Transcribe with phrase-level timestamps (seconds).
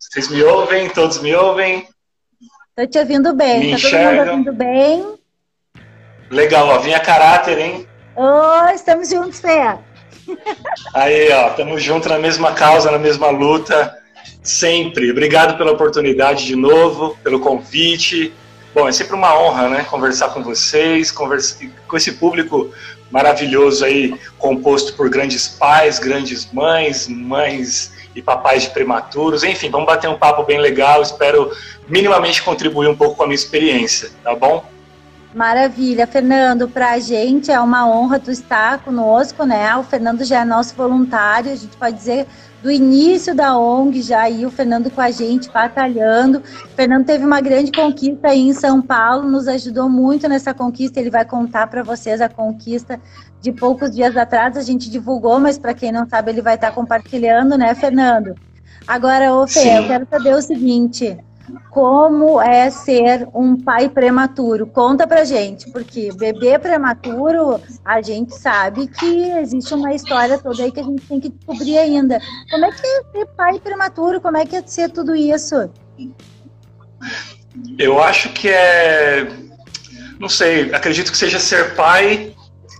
[0.00, 0.88] Vocês me ouvem?
[0.88, 1.86] Todos me ouvem?
[2.74, 3.60] Tô te ouvindo bem.
[3.60, 4.24] Me tá enxergam?
[4.24, 5.14] todo mundo ouvindo bem?
[6.30, 6.78] Legal, ó.
[6.78, 7.86] Vinha caráter, hein?
[8.16, 9.78] Ô, estamos juntos, Fé.
[10.94, 11.48] Aí, ó.
[11.48, 13.94] Estamos juntos na mesma causa, na mesma luta.
[14.42, 15.10] Sempre.
[15.10, 18.32] Obrigado pela oportunidade de novo, pelo convite.
[18.74, 19.84] Bom, é sempre uma honra, né?
[19.84, 22.72] Conversar com vocês, conversar com esse público
[23.10, 29.44] maravilhoso aí, composto por grandes pais, grandes mães, mães e papais de prematuros.
[29.44, 31.02] Enfim, vamos bater um papo bem legal.
[31.02, 31.50] Espero
[31.88, 34.64] minimamente contribuir um pouco com a minha experiência, tá bom?
[35.34, 36.68] Maravilha, Fernando.
[36.68, 39.76] Para a gente é uma honra tu estar conosco, né?
[39.76, 42.26] O Fernando já é nosso voluntário, a gente pode dizer
[42.62, 46.38] do início da ONG já aí o Fernando com a gente batalhando.
[46.38, 51.00] O Fernando teve uma grande conquista aí em São Paulo, nos ajudou muito nessa conquista.
[51.00, 53.00] Ele vai contar para vocês a conquista
[53.40, 54.56] de poucos dias atrás.
[54.56, 58.34] A gente divulgou, mas para quem não sabe, ele vai estar compartilhando, né, Fernando?
[58.86, 61.16] Agora, ô Fê, eu quero saber o seguinte:
[61.70, 64.66] como é ser um pai prematuro.
[64.66, 70.72] Conta pra gente, porque bebê prematuro, a gente sabe que existe uma história toda aí
[70.72, 72.20] que a gente tem que descobrir ainda.
[72.50, 74.20] Como é que é ser pai prematuro?
[74.20, 75.70] Como é que é ser tudo isso?
[77.78, 79.28] Eu acho que é.
[80.18, 82.34] Não sei, acredito que seja ser pai.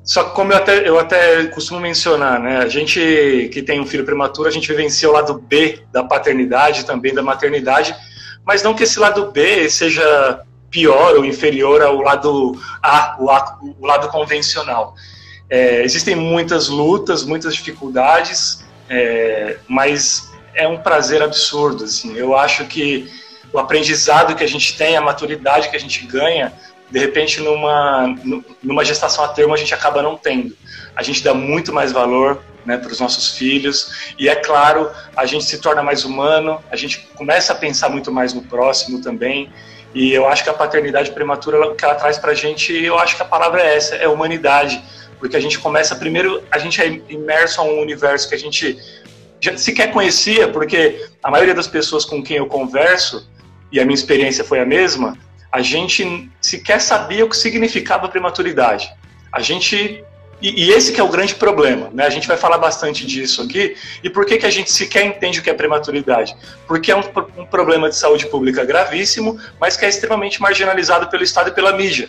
[0.05, 2.57] Só que como eu até, eu até costumo mencionar, né?
[2.59, 6.85] A gente que tem um filho prematuro, a gente vivencia o lado B da paternidade,
[6.85, 7.95] também da maternidade,
[8.45, 13.59] mas não que esse lado B seja pior ou inferior ao lado A, o, a,
[13.79, 14.95] o lado convencional.
[15.49, 21.85] É, existem muitas lutas, muitas dificuldades, é, mas é um prazer absurdo.
[21.85, 22.17] Assim.
[22.17, 23.11] Eu acho que
[23.53, 26.53] o aprendizado que a gente tem, a maturidade que a gente ganha,
[26.89, 28.15] de repente numa,
[28.63, 30.57] numa gestação a termo a gente acaba não tendo.
[30.95, 34.15] A gente dá muito mais valor né, para os nossos filhos.
[34.19, 38.13] E é claro, a gente se torna mais humano, a gente começa a pensar muito
[38.13, 39.53] mais no próximo também.
[39.93, 42.97] E eu acho que a paternidade prematura, o que ela traz para a gente, eu
[42.99, 44.81] acho que a palavra é essa, é humanidade.
[45.19, 48.79] Porque a gente começa, primeiro, a gente é imerso a um universo que a gente
[49.41, 53.29] já sequer conhecia, porque a maioria das pessoas com quem eu converso,
[53.73, 55.17] e a minha experiência foi a mesma,
[55.51, 58.89] a gente sequer sabia o que significava prematuridade.
[59.33, 60.05] A gente
[60.41, 62.07] e, e, esse que é o grande problema, né?
[62.07, 63.77] A gente vai falar bastante disso aqui.
[64.03, 66.35] E por que, que a gente sequer entende o que é prematuridade?
[66.67, 67.03] Porque é um,
[67.37, 71.77] um problema de saúde pública gravíssimo, mas que é extremamente marginalizado pelo Estado e pela
[71.77, 72.09] mídia.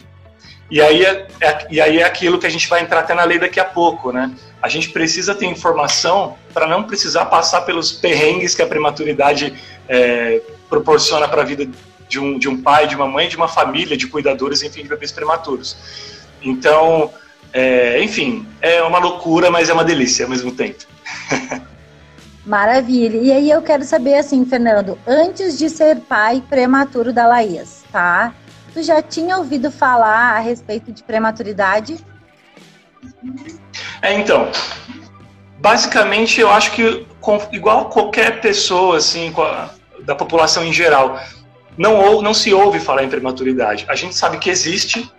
[0.72, 3.26] E aí é, é, e aí é aquilo que a gente vai entrar até na
[3.26, 4.32] lei daqui a pouco, né?
[4.62, 9.54] A gente precisa ter informação para não precisar passar pelos perrengues que a prematuridade
[9.90, 11.68] é, proporciona para a vida
[12.08, 14.88] de um, de um pai, de uma mãe, de uma família, de cuidadores, enfim, de
[14.88, 15.76] bebês prematuros.
[16.42, 17.12] Então,
[17.54, 20.86] é, enfim, é uma loucura, mas é uma delícia ao mesmo tempo.
[22.46, 23.18] Maravilha.
[23.18, 28.34] E aí eu quero saber assim, Fernando, antes de ser pai prematuro da Laís, tá?
[28.74, 31.98] Tu já tinha ouvido falar a respeito de prematuridade?
[34.02, 34.50] É, então,
[35.60, 37.06] basicamente eu acho que
[37.52, 39.32] igual qualquer pessoa assim
[40.04, 41.20] da população em geral,
[41.78, 43.86] não ou, não se ouve falar em prematuridade.
[43.88, 45.12] A gente sabe que existe,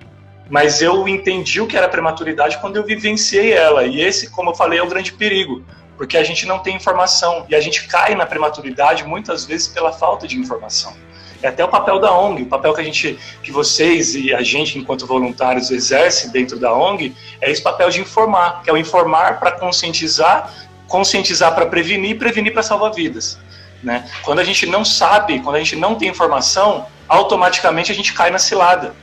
[0.49, 3.85] mas eu entendi o que era prematuridade quando eu vivenciei ela.
[3.85, 5.65] E esse, como eu falei, é o grande perigo,
[5.97, 9.93] porque a gente não tem informação e a gente cai na prematuridade muitas vezes pela
[9.93, 10.95] falta de informação.
[11.43, 14.43] É até o papel da ONG, o papel que a gente, que vocês e a
[14.43, 18.77] gente, enquanto voluntários, exerce dentro da ONG, é esse papel de informar, que é o
[18.77, 20.55] informar para conscientizar,
[20.87, 23.39] conscientizar para prevenir, prevenir para salvar vidas.
[23.83, 24.09] Né?
[24.23, 28.31] Quando a gente não sabe, quando a gente não tem informação, automaticamente a gente cai
[28.31, 28.95] na cilada.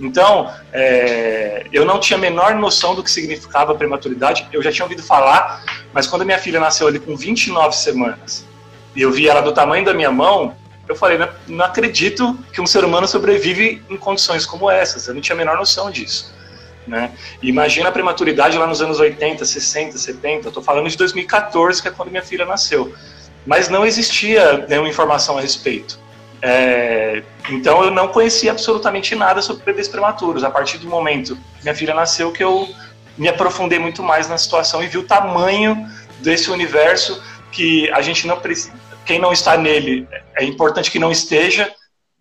[0.00, 4.84] Então, é, eu não tinha a menor noção do que significava prematuridade, eu já tinha
[4.84, 5.62] ouvido falar,
[5.92, 8.44] mas quando minha filha nasceu ali com 29 semanas,
[8.94, 10.56] e eu vi ela do tamanho da minha mão,
[10.88, 15.08] eu falei, não, não acredito que um ser humano sobrevive em condições como essas.
[15.08, 16.34] Eu não tinha a menor noção disso.
[16.86, 17.10] Né?
[17.42, 20.48] Imagina a prematuridade lá nos anos 80, 60, 70.
[20.48, 22.94] Estou falando de 2014, que é quando minha filha nasceu.
[23.46, 25.98] Mas não existia nenhuma informação a respeito.
[26.42, 30.44] É, então eu não conhecia absolutamente nada sobre bebês prematuros.
[30.44, 32.68] A partir do momento que minha filha nasceu, que eu
[33.18, 35.88] me aprofundei muito mais na situação e vi o tamanho
[36.20, 38.72] desse universo que a gente não precisa
[39.04, 41.72] quem não está nele, é importante que não esteja,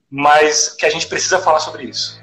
[0.10, 2.22] mas que a gente precisa falar sobre isso.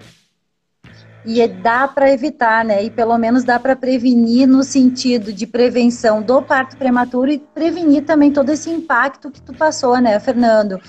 [1.24, 2.82] E é, dá para evitar, né?
[2.82, 8.04] E pelo menos dá para prevenir no sentido de prevenção do parto prematuro e prevenir
[8.04, 10.80] também todo esse impacto que tu passou, né, Fernando?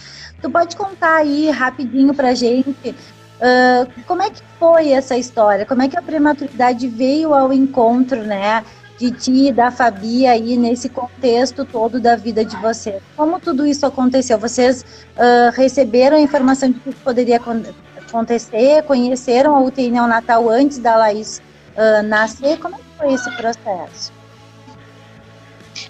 [0.42, 2.96] Tu pode contar aí rapidinho para gente
[3.42, 5.66] uh, como é que foi essa história?
[5.66, 8.64] Como é que a prematuridade veio ao encontro, né?
[9.02, 13.02] de ti e da Fabi aí nesse contexto todo da vida de vocês.
[13.18, 14.38] Como tudo isso aconteceu?
[14.38, 17.40] Vocês uh, receberam a informação de que poderia
[18.12, 18.84] acontecer?
[18.84, 21.42] Conheceram a UTI neonatal antes da Laís
[21.76, 22.60] uh, nascer?
[22.60, 24.12] Como é que foi esse processo?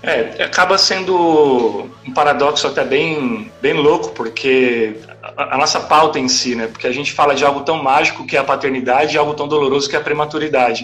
[0.03, 6.27] É, acaba sendo um paradoxo até bem, bem louco, porque a, a, nossa pauta em
[6.27, 6.67] si, né?
[6.67, 9.47] Porque a gente fala de algo tão mágico que é a paternidade e algo tão
[9.47, 10.83] doloroso que é a prematuridade.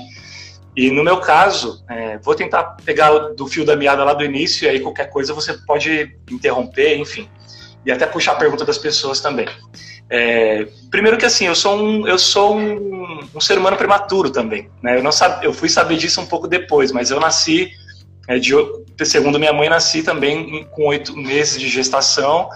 [0.75, 4.65] E no meu caso, é, vou tentar pegar do fio da meada lá do início,
[4.65, 7.27] e aí qualquer coisa você pode interromper, enfim.
[7.87, 9.47] E até puxar a pergunta das pessoas também.
[10.09, 14.69] É, primeiro que assim, eu sou um, eu sou um, um ser humano prematuro também.
[14.83, 14.97] Né?
[14.97, 17.71] Eu, não sabe, eu fui saber disso um pouco depois, mas eu nasci,
[18.27, 18.53] é, de,
[19.05, 22.49] segundo minha mãe, nasci também com oito meses de gestação.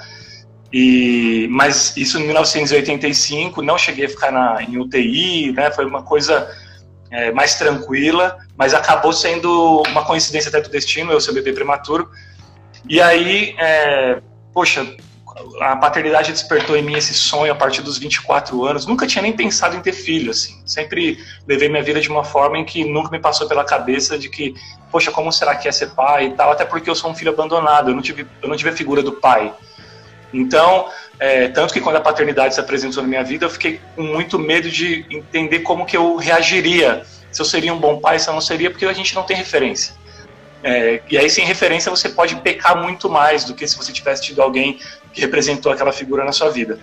[0.74, 5.72] E, mas isso em 1985, não cheguei a ficar na, em UTI, né?
[5.72, 6.50] foi uma coisa
[7.10, 12.10] é, mais tranquila, mas acabou sendo uma coincidência até do destino, eu ser bebê prematuro.
[12.90, 14.22] E aí, é,
[14.54, 14.86] poxa,
[15.62, 18.86] a paternidade despertou em mim esse sonho a partir dos 24 anos.
[18.86, 20.62] Nunca tinha nem pensado em ter filho, assim.
[20.66, 24.30] Sempre levei minha vida de uma forma em que nunca me passou pela cabeça de
[24.30, 24.54] que,
[24.92, 27.32] poxa, como será que é ser pai e tal, até porque eu sou um filho
[27.32, 29.54] abandonado, eu não tive, eu não tive a figura do pai.
[30.34, 34.02] Então, é, tanto que quando a paternidade se apresentou na minha vida, eu fiquei com
[34.02, 37.04] muito medo de entender como que eu reagiria.
[37.32, 39.38] Se eu seria um bom pai, se eu não seria, porque a gente não tem
[39.38, 39.94] referência.
[40.64, 44.24] É, e aí, sem referência, você pode pecar muito mais do que se você tivesse
[44.24, 44.80] tido alguém
[45.14, 46.80] que representou aquela figura na sua vida.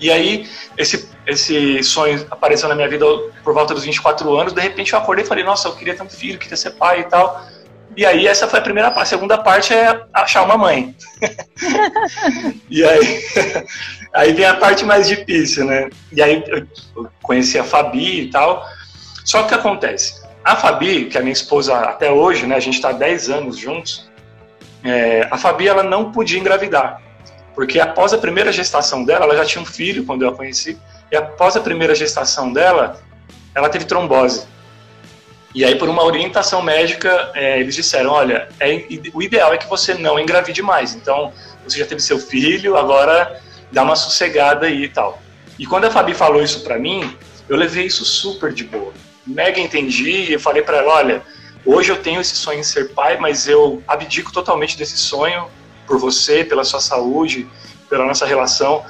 [0.00, 3.06] E aí, esse, esse sonho apareceu na minha vida
[3.44, 4.52] por volta dos 24 anos.
[4.52, 7.00] De repente, eu acordei e falei: Nossa, eu queria ter um filho, queria ser pai
[7.00, 7.46] e tal.
[7.96, 9.08] E aí essa foi a primeira parte.
[9.08, 10.96] A segunda parte é achar uma mãe.
[12.68, 13.24] e aí,
[14.12, 15.88] aí vem a parte mais difícil, né?
[16.10, 16.42] E aí
[16.96, 18.66] eu conheci a Fabi e tal.
[19.24, 20.22] Só que o que acontece?
[20.44, 22.56] A Fabi, que é minha esposa até hoje, né?
[22.56, 24.10] A gente está há 10 anos juntos.
[24.82, 27.00] É, a Fabi, ela não podia engravidar.
[27.54, 30.78] Porque após a primeira gestação dela, ela já tinha um filho quando eu a conheci.
[31.10, 33.00] E após a primeira gestação dela,
[33.54, 34.46] ela teve trombose.
[35.54, 39.68] E aí, por uma orientação médica, é, eles disseram: olha, é, o ideal é que
[39.68, 40.94] você não engravide mais.
[40.94, 41.32] Então,
[41.62, 45.20] você já teve seu filho, agora dá uma sossegada aí e tal.
[45.58, 47.16] E quando a Fabi falou isso para mim,
[47.48, 48.92] eu levei isso super de boa.
[49.26, 51.22] Mega entendi e falei para ela: olha,
[51.64, 55.46] hoje eu tenho esse sonho em ser pai, mas eu abdico totalmente desse sonho
[55.86, 57.48] por você, pela sua saúde,
[57.88, 58.84] pela nossa relação.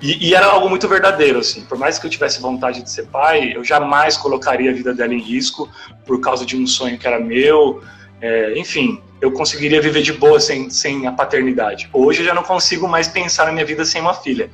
[0.00, 1.64] E, e, era algo muito verdadeiro, assim.
[1.64, 5.14] Por mais que eu tivesse vontade de ser pai, eu jamais colocaria a vida dela
[5.14, 5.68] em risco
[6.04, 7.82] por causa de um sonho que era meu.
[8.20, 11.88] É, enfim, eu conseguiria viver de boa sem, sem a paternidade.
[11.92, 14.50] Hoje eu já não consigo mais pensar na minha vida sem uma filha.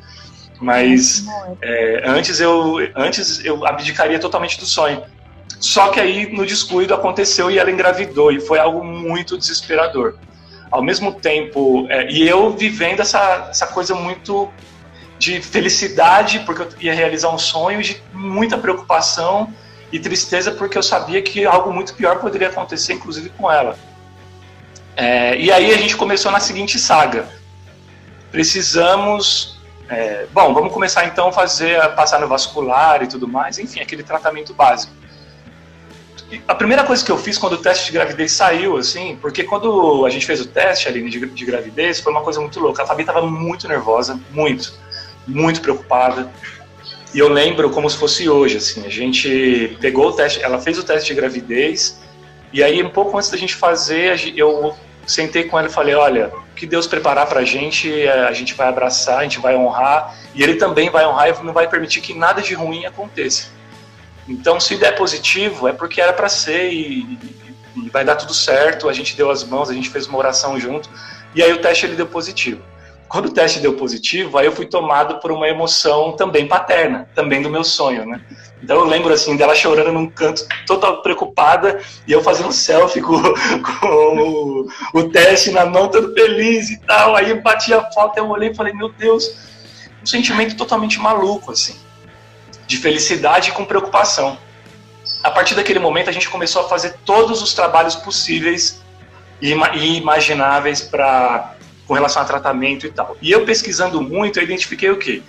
[0.61, 1.25] Mas
[1.63, 5.03] é, antes, eu, antes eu abdicaria totalmente do sonho.
[5.61, 10.17] Só que aí no descuido aconteceu e ela engravidou e foi algo muito desesperador.
[10.71, 14.49] Ao mesmo tempo, é, e eu vivendo essa, essa coisa muito
[15.19, 19.53] de felicidade, porque eu ia realizar um sonho, de muita preocupação
[19.93, 23.77] e tristeza, porque eu sabia que algo muito pior poderia acontecer, inclusive com ela.
[24.97, 27.29] É, e aí a gente começou na seguinte saga.
[28.31, 29.59] Precisamos.
[29.91, 34.03] É, bom, vamos começar então a fazer, passar no vascular e tudo mais, enfim, aquele
[34.03, 34.93] tratamento básico.
[36.47, 40.05] A primeira coisa que eu fiz quando o teste de gravidez saiu, assim, porque quando
[40.07, 42.83] a gente fez o teste ali de, de gravidez, foi uma coisa muito louca.
[42.83, 44.73] A Fabi estava muito nervosa, muito,
[45.27, 46.31] muito preocupada.
[47.13, 50.79] E eu lembro como se fosse hoje, assim, a gente pegou o teste, ela fez
[50.79, 52.01] o teste de gravidez,
[52.53, 56.29] e aí um pouco antes da gente fazer, eu sentei com ela e falei, olha,
[56.29, 59.57] o que Deus preparar para a gente, é, a gente vai abraçar, a gente vai
[59.57, 63.49] honrar, e Ele também vai honrar e não vai permitir que nada de ruim aconteça.
[64.31, 67.19] Então, se der positivo, é porque era para ser e,
[67.77, 68.89] e, vai dar tudo certo.
[68.89, 70.89] A gente deu as mãos, a gente fez uma oração junto,
[71.35, 72.63] e aí o teste ele deu positivo.
[73.09, 77.43] Quando o teste deu positivo, aí eu fui tomado por uma emoção também paterna, também
[77.43, 78.21] do meu sonho, né?
[78.63, 83.17] Então eu lembro assim dela chorando num canto, toda preocupada, e eu fazendo selfie com,
[83.81, 87.17] com o, o, teste na mão, todo feliz e tal.
[87.17, 89.29] Aí eu bati a foto, eu olhei e falei, meu Deus,
[90.01, 91.75] um sentimento totalmente maluco, assim,
[92.71, 94.39] de felicidade com preocupação.
[95.25, 98.81] A partir daquele momento a gente começou a fazer todos os trabalhos possíveis
[99.43, 103.17] e, e imagináveis para com relação a tratamento e tal.
[103.21, 105.21] E eu pesquisando muito, eu identifiquei o quê?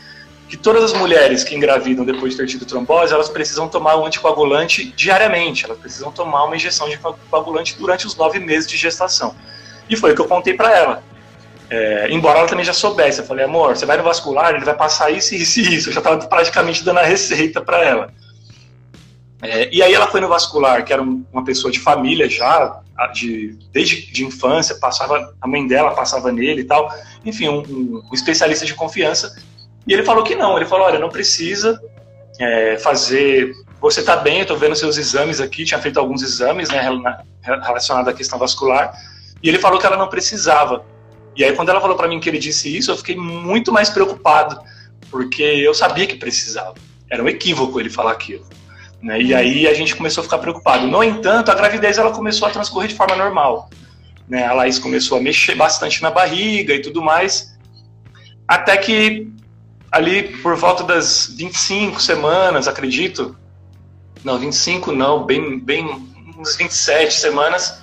[0.47, 4.05] que todas as mulheres que engravidam depois de ter tido trombose, elas precisam tomar um
[4.05, 9.33] anticoagulante diariamente, elas precisam tomar uma injeção de coagulante durante os nove meses de gestação.
[9.89, 11.03] E foi o que eu contei para ela.
[11.71, 14.75] É, embora ela também já soubesse, eu falei, amor, você vai no vascular, ele vai
[14.75, 15.87] passar isso, isso e isso.
[15.87, 18.13] Eu já estava praticamente dando a receita para ela.
[19.41, 22.81] É, e aí ela foi no vascular, que era uma pessoa de família já,
[23.13, 26.93] de, desde de infância, passava a mãe dela passava nele e tal.
[27.23, 29.33] Enfim, um, um especialista de confiança.
[29.87, 31.81] E ele falou que não, ele falou, olha, não precisa
[32.37, 33.53] é, fazer.
[33.79, 36.81] Você está bem, eu estou vendo seus exames aqui, tinha feito alguns exames né,
[37.63, 38.93] relacionados à questão vascular,
[39.41, 40.83] e ele falou que ela não precisava.
[41.35, 43.89] E aí, quando ela falou para mim que ele disse isso, eu fiquei muito mais
[43.89, 44.59] preocupado,
[45.09, 46.75] porque eu sabia que precisava.
[47.09, 48.45] Era um equívoco ele falar aquilo.
[49.01, 49.21] Né?
[49.21, 50.87] E aí a gente começou a ficar preocupado.
[50.87, 53.69] No entanto, a gravidez ela começou a transcorrer de forma normal.
[54.27, 54.45] Né?
[54.45, 57.57] A Laís começou a mexer bastante na barriga e tudo mais,
[58.47, 59.27] até que
[59.91, 63.35] ali por volta das 25 semanas, acredito.
[64.23, 65.85] Não, 25 não, bem, bem
[66.37, 67.81] uns 27 semanas.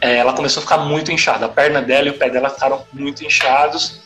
[0.00, 1.46] É, ela começou a ficar muito inchada.
[1.46, 4.00] A perna dela e o pé dela ficaram muito inchados.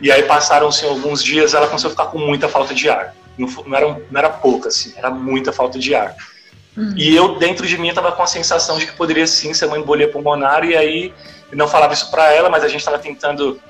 [0.00, 3.14] E aí passaram-se alguns dias, ela começou a ficar com muita falta de ar.
[3.38, 6.14] Não, não, era, não era pouca, assim, era muita falta de ar.
[6.76, 6.94] Uhum.
[6.96, 9.78] E eu, dentro de mim, estava com a sensação de que poderia sim ser uma
[9.78, 10.64] embolia pulmonar.
[10.64, 11.14] E aí,
[11.50, 13.60] eu não falava isso para ela, mas a gente estava tentando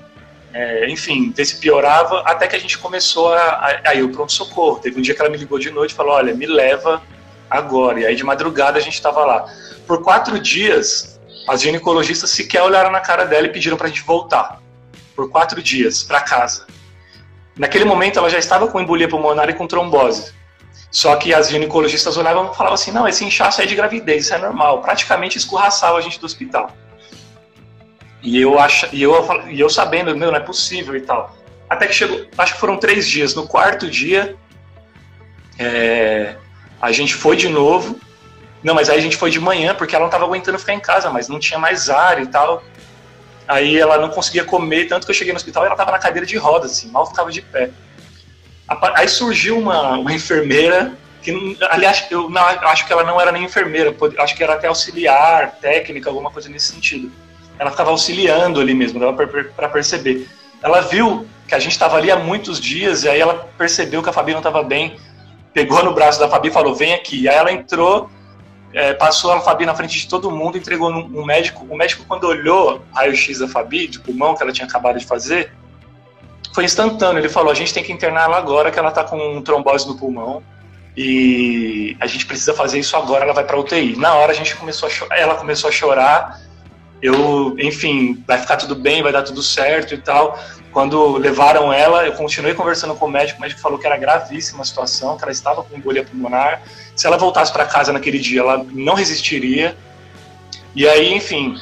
[0.55, 4.79] é, enfim, ver se piorava, até que a gente começou a, a, ir o pronto-socorro.
[4.79, 7.03] Teve um dia que ela me ligou de noite e falou: Olha, me leva
[7.51, 8.01] agora.
[8.01, 9.45] E aí de madrugada a gente estava lá.
[9.85, 11.13] Por quatro dias,
[11.47, 14.61] as ginecologistas sequer olharam na cara dela e pediram para a gente voltar.
[15.15, 16.67] Por quatro dias, para casa.
[17.57, 20.33] Naquele momento ela já estava com embolia pulmonar e com trombose.
[20.91, 24.35] Só que as ginecologistas olhavam e falavam assim: não, esse inchaço é de gravidez, isso
[24.35, 24.81] é normal.
[24.81, 26.73] Praticamente escorraçava a gente do hospital.
[28.23, 29.13] E eu, ach, e eu,
[29.51, 31.37] e eu sabendo, meu, não é possível e tal.
[31.69, 33.35] Até que chegou, acho que foram três dias.
[33.35, 34.37] No quarto dia,
[35.59, 36.37] é,
[36.81, 38.01] a gente foi de novo.
[38.64, 40.80] Não, mas aí a gente foi de manhã, porque ela não estava aguentando ficar em
[40.80, 42.64] casa, mas não tinha mais ar e tal.
[43.47, 45.99] Aí ela não conseguia comer, tanto que eu cheguei no hospital e ela estava na
[45.99, 47.71] cadeira de rodas, assim, mal ficava de pé.
[48.94, 53.44] Aí surgiu uma, uma enfermeira, que aliás, eu não, acho que ela não era nem
[53.44, 57.12] enfermeira, acho que era até auxiliar, técnica, alguma coisa nesse sentido
[57.59, 60.28] ela ficava auxiliando ali mesmo, dava para perceber.
[60.62, 64.09] Ela viu que a gente estava ali há muitos dias e aí ela percebeu que
[64.09, 64.97] a Fabi não estava bem,
[65.52, 67.28] pegou no braço da Fabi e falou: vem aqui.
[67.28, 68.11] Aí ela entrou,
[68.75, 71.64] é, passou a Fabi na frente de todo mundo, entregou um médico.
[71.71, 75.52] O médico, quando olhou raio-x da Fabi, de pulmão, que ela tinha acabado de fazer,
[76.52, 77.21] foi instantâneo.
[77.21, 79.97] Ele falou: a gente tem que internar ela agora, que ela está com trombose no
[79.97, 80.43] pulmão.
[80.97, 83.97] E a gente precisa fazer isso agora, ela vai para UTI.
[83.97, 86.40] Na hora a gente começou a chorar, ela começou a chorar
[87.04, 90.38] eu, enfim, vai ficar tudo bem, vai dar tudo certo e tal.
[90.75, 94.62] Quando levaram ela, eu continuei conversando com o médico, o médico falou que era gravíssima
[94.62, 96.62] a situação, que ela estava com embolia pulmonar.
[96.97, 99.76] Se ela voltasse para casa naquele dia, ela não resistiria.
[100.75, 101.57] E aí, enfim,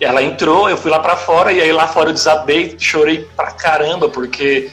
[0.00, 3.52] ela entrou, eu fui lá para fora e aí lá fora eu desabei, chorei pra
[3.52, 4.68] caramba, porque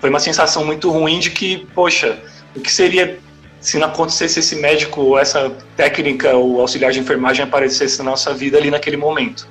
[0.00, 2.18] foi uma sensação muito ruim de que, poxa,
[2.56, 3.18] o que seria
[3.60, 8.32] se não acontecesse esse médico ou essa técnica ou auxiliar de enfermagem aparecesse na nossa
[8.32, 9.46] vida ali naquele momento.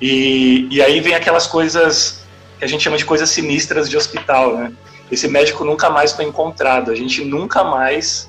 [0.00, 2.27] E, e aí vem aquelas coisas
[2.58, 4.72] que a gente chama de coisas sinistras de hospital, né?
[5.10, 8.28] Esse médico nunca mais foi encontrado, a gente nunca mais,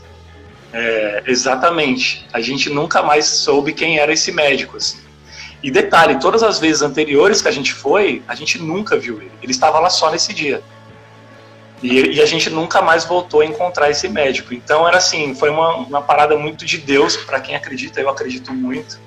[0.71, 4.99] é, exatamente, a gente nunca mais soube quem era esse médico, assim.
[5.61, 9.31] E detalhe, todas as vezes anteriores que a gente foi, a gente nunca viu ele.
[9.43, 10.61] Ele estava lá só nesse dia.
[11.83, 14.53] E, e a gente nunca mais voltou a encontrar esse médico.
[14.53, 18.53] Então era assim, foi uma, uma parada muito de Deus, para quem acredita, eu acredito
[18.53, 18.99] muito.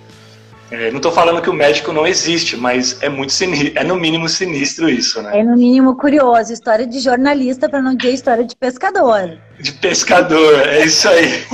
[0.70, 3.96] É, não estou falando que o médico não existe, mas é muito sinistro, é no
[3.96, 5.40] mínimo sinistro isso, né?
[5.40, 9.38] É no mínimo curioso, história de jornalista para não dizer história de pescador.
[9.60, 11.44] De pescador, é isso aí.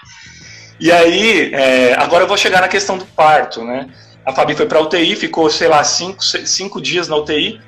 [0.80, 3.88] e aí, é, agora eu vou chegar na questão do parto, né?
[4.24, 7.60] A Fabi foi para UTI, ficou, sei lá, cinco, cinco dias na UTI.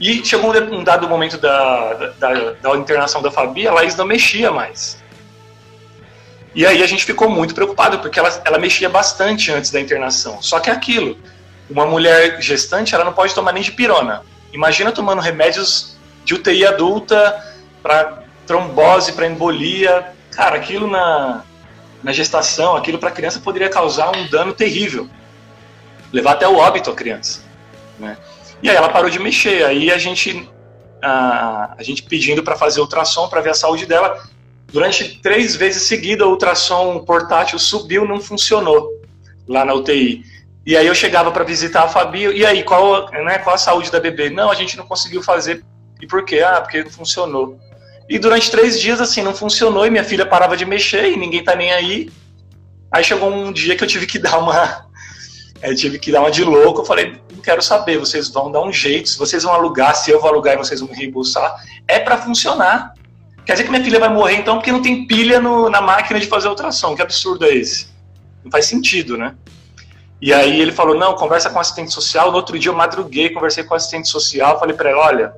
[0.00, 4.50] E chegou um dado momento da, da, da internação da Fabi, a Laís não mexia
[4.50, 4.98] mais.
[6.54, 10.40] E aí a gente ficou muito preocupado, porque ela, ela mexia bastante antes da internação.
[10.40, 11.18] Só que é aquilo,
[11.68, 14.22] uma mulher gestante, ela não pode tomar nem de pirona.
[14.52, 17.42] Imagina tomando remédios de UTI adulta
[17.82, 20.12] para trombose, para embolia.
[20.30, 21.42] Cara, aquilo na,
[22.02, 25.08] na gestação, aquilo para a criança poderia causar um dano terrível
[26.14, 27.42] levar até o óbito a criança.
[27.98, 28.16] Né?
[28.62, 30.48] E aí ela parou de mexer, aí a gente,
[31.02, 34.22] a, a gente pedindo para fazer ultrassom para ver a saúde dela.
[34.72, 38.90] Durante três vezes seguidas, o ultrassom portátil subiu, não funcionou
[39.46, 40.24] lá na UTI.
[40.66, 43.90] E aí eu chegava para visitar a Fabi, e aí, qual, né, qual a saúde
[43.90, 44.30] da bebê?
[44.30, 45.62] Não, a gente não conseguiu fazer.
[46.00, 46.40] E por quê?
[46.40, 47.58] Ah, porque não funcionou.
[48.08, 51.44] E durante três dias, assim, não funcionou, e minha filha parava de mexer, e ninguém
[51.44, 52.10] tá nem aí.
[52.90, 54.86] Aí chegou um dia que eu tive que dar uma,
[55.62, 56.80] eu tive que dar uma de louco.
[56.80, 59.08] Eu falei, não quero saber, vocês vão dar um jeito.
[59.08, 61.54] Se vocês vão alugar, se eu vou alugar e vocês vão me reembolsar,
[61.88, 62.94] é para funcionar.
[63.44, 66.18] Quer dizer que minha filha vai morrer então porque não tem pilha no, na máquina
[66.18, 66.94] de fazer ultrassom.
[66.94, 67.88] Que absurdo é esse?
[68.42, 69.34] Não faz sentido, né?
[70.20, 72.30] E aí ele falou, não, conversa com assistente social.
[72.30, 75.34] No outro dia eu madruguei, conversei com assistente social, falei para ele, olha,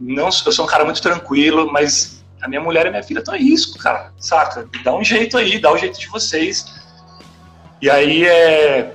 [0.00, 3.34] não, eu sou um cara muito tranquilo, mas a minha mulher e minha filha estão
[3.34, 4.66] em risco, cara, saca?
[4.82, 6.64] Dá um jeito aí, dá o um jeito de vocês.
[7.82, 8.94] E aí é,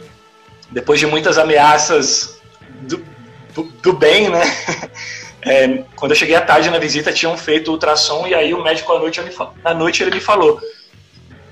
[0.71, 2.41] depois de muitas ameaças
[2.81, 3.03] do,
[3.53, 4.41] do, do bem, né?
[5.45, 8.93] É, quando eu cheguei à tarde na visita, tinham feito ultrassom e aí o médico
[8.93, 9.31] à noite, me,
[9.63, 10.59] à noite ele me falou: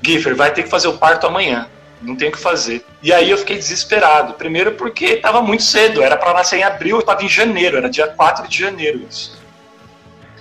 [0.02, 1.68] Giffer, vai ter que fazer o parto amanhã,
[2.02, 2.86] não tem o que fazer.
[3.04, 4.34] E aí eu fiquei desesperado.
[4.34, 7.90] Primeiro porque estava muito cedo, era para nascer em abril, eu estava em janeiro, era
[7.90, 9.40] dia 4 de janeiro isso.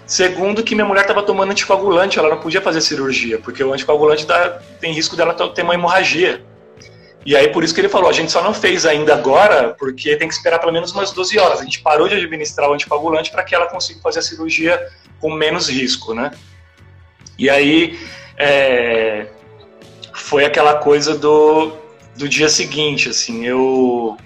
[0.07, 4.27] Segundo, que minha mulher estava tomando anticoagulante, ela não podia fazer cirurgia, porque o anticoagulante
[4.27, 6.45] dá, tem risco dela ter uma hemorragia.
[7.25, 10.17] E aí por isso que ele falou, a gente só não fez ainda agora, porque
[10.17, 11.61] tem que esperar pelo menos umas 12 horas.
[11.61, 14.89] A gente parou de administrar o anticoagulante para que ela consiga fazer a cirurgia
[15.21, 16.31] com menos risco, né?
[17.39, 17.99] E aí
[18.39, 19.27] é,
[20.15, 21.73] foi aquela coisa do,
[22.17, 24.17] do dia seguinte, assim, eu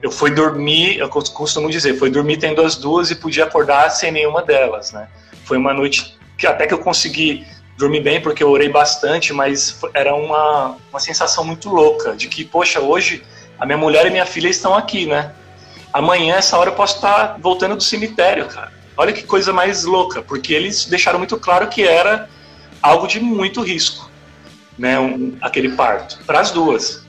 [0.00, 4.12] eu fui dormir, eu costumo dizer, foi dormir tendo as duas e podia acordar sem
[4.12, 5.08] nenhuma delas, né?
[5.44, 7.44] Foi uma noite que até que eu consegui
[7.78, 12.44] dormi bem porque eu orei bastante, mas era uma, uma sensação muito louca de que,
[12.44, 13.22] poxa, hoje
[13.56, 15.32] a minha mulher e minha filha estão aqui, né?
[15.92, 18.72] Amanhã, essa hora, eu posso estar voltando do cemitério, cara.
[18.96, 22.28] Olha que coisa mais louca, porque eles deixaram muito claro que era
[22.82, 24.10] algo de muito risco,
[24.76, 24.98] né?
[24.98, 27.06] Um, aquele parto, para as duas.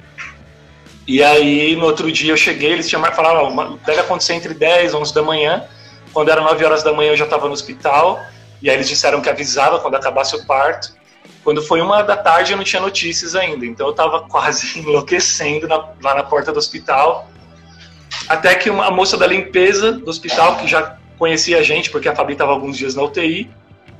[1.07, 4.95] E aí, no outro dia, eu cheguei, eles tinham falado, deve acontecer entre 10 e
[4.95, 5.63] 11 da manhã.
[6.13, 8.23] Quando eram 9 horas da manhã, eu já estava no hospital
[8.61, 10.93] e aí eles disseram que avisava quando acabasse o parto.
[11.43, 15.67] Quando foi uma da tarde eu não tinha notícias ainda, então eu estava quase enlouquecendo
[15.67, 17.29] na, lá na porta do hospital.
[18.27, 22.15] Até que uma moça da limpeza do hospital, que já conhecia a gente, porque a
[22.15, 23.49] Fabi estava alguns dias na UTI,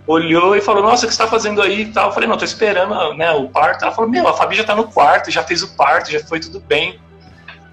[0.05, 1.91] olhou e falou: Nossa, o que você está fazendo aí?
[1.95, 3.83] Eu falei: Não, estou esperando né, o parto.
[3.83, 6.39] Ela falou: Meu, a Fabi já está no quarto, já fez o parto, já foi
[6.39, 6.99] tudo bem.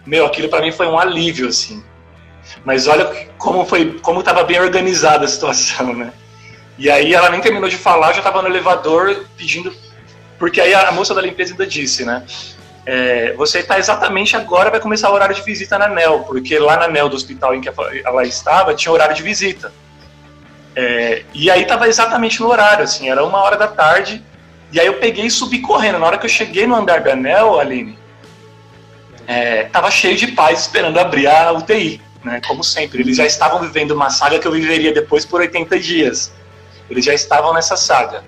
[0.05, 1.83] Meu, aquilo para mim foi um alívio, assim.
[2.65, 6.13] Mas olha como foi, como estava bem organizada a situação, né?
[6.79, 9.75] E aí ela nem terminou de falar, já estava no elevador pedindo.
[10.39, 12.25] Porque aí a moça da limpeza ainda disse, né?
[12.85, 16.77] É, você está exatamente agora vai começar o horário de visita na NEL, porque lá
[16.77, 17.69] na NEL do hospital em que
[18.05, 19.73] ela estava tinha horário de visita.
[20.75, 24.23] É, e aí estava exatamente no horário, assim, era uma hora da tarde.
[24.73, 25.99] E aí eu peguei e subi correndo.
[25.99, 27.99] Na hora que eu cheguei no andar da NEL, Aline,
[29.27, 32.41] é, tava cheio de pais esperando abrir a UTI né?
[32.47, 36.33] Como sempre, eles já estavam vivendo uma saga que eu viveria depois por 80 dias.
[36.91, 38.23] Eles já estavam nessa saga.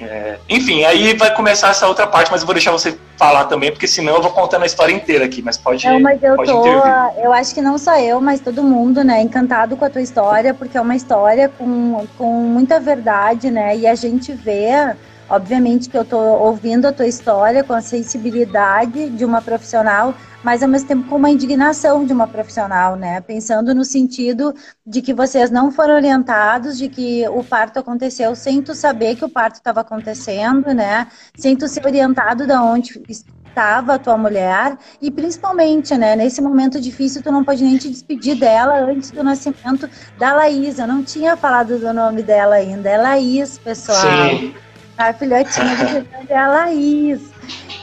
[0.00, 3.72] É, enfim, aí vai começar essa outra parte, mas eu vou deixar você falar também,
[3.72, 6.48] porque senão eu vou contando a história inteira aqui, mas pode Não, mas eu pode
[6.52, 7.24] tô, intervir.
[7.24, 10.54] eu acho que não só eu, mas todo mundo, né, encantado com a tua história,
[10.54, 14.94] porque é uma história com, com muita verdade, né, e a gente vê
[15.30, 20.62] Obviamente que eu estou ouvindo a tua história com a sensibilidade de uma profissional, mas
[20.62, 23.20] ao mesmo tempo com uma indignação de uma profissional, né?
[23.20, 24.54] Pensando no sentido
[24.86, 29.24] de que vocês não foram orientados, de que o parto aconteceu sem tu saber que
[29.24, 31.08] o parto estava acontecendo, né?
[31.36, 36.80] Sem tu ser orientado de onde estava a tua mulher e principalmente, né, nesse momento
[36.80, 40.78] difícil tu não pode nem te despedir dela antes do nascimento da Laís.
[40.78, 43.98] Eu não tinha falado do nome dela ainda, é Laís, pessoal.
[44.00, 44.54] Sim.
[44.96, 47.20] A filhotinha do Fernando é a Laís.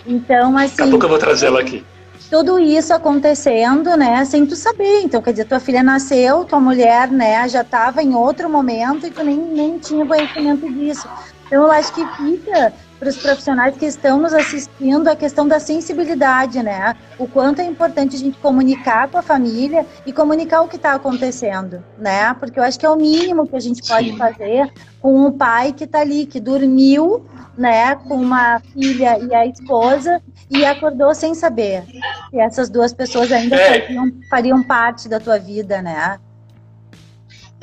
[0.05, 0.75] Então, assim.
[0.75, 1.83] Daqui a pouco eu vou trazer ela aqui.
[2.29, 5.01] Tudo isso acontecendo, né, sem tu saber.
[5.01, 9.11] Então, quer dizer, tua filha nasceu, tua mulher, né, já estava em outro momento e
[9.11, 11.09] tu nem, nem tinha conhecimento disso.
[11.45, 12.73] Então, eu acho que fica
[13.05, 16.95] para os profissionais que estão nos assistindo a questão da sensibilidade, né?
[17.19, 20.93] O quanto é importante a gente comunicar com a família e comunicar o que está
[20.93, 22.33] acontecendo, né?
[22.33, 24.17] Porque eu acho que é o mínimo que a gente pode Sim.
[24.17, 27.23] fazer com um pai que está ali, que dormiu,
[27.55, 31.83] né, com uma filha e a esposa e acordou sem saber
[32.29, 33.81] que essas duas pessoas ainda é.
[33.81, 36.19] fariam, fariam parte da tua vida, né?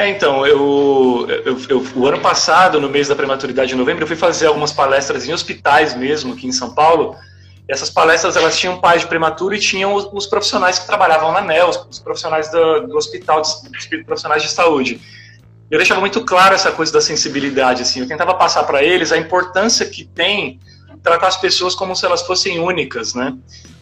[0.02, 4.08] É, então, eu, eu, eu, o ano passado, no mês da prematuridade, em novembro, eu
[4.08, 7.14] fui fazer algumas palestras em hospitais mesmo, aqui em São Paulo.
[7.68, 11.40] Essas palestras, elas tinham pais de prematuro e tinham os, os profissionais que trabalhavam na
[11.40, 13.62] NEL, os, os profissionais do, do hospital, os
[14.04, 15.00] profissionais de saúde.
[15.70, 18.00] Eu deixava muito claro essa coisa da sensibilidade, assim.
[18.00, 20.58] Eu tentava passar para eles a importância que tem
[21.02, 23.34] tratar as pessoas como se elas fossem únicas, né?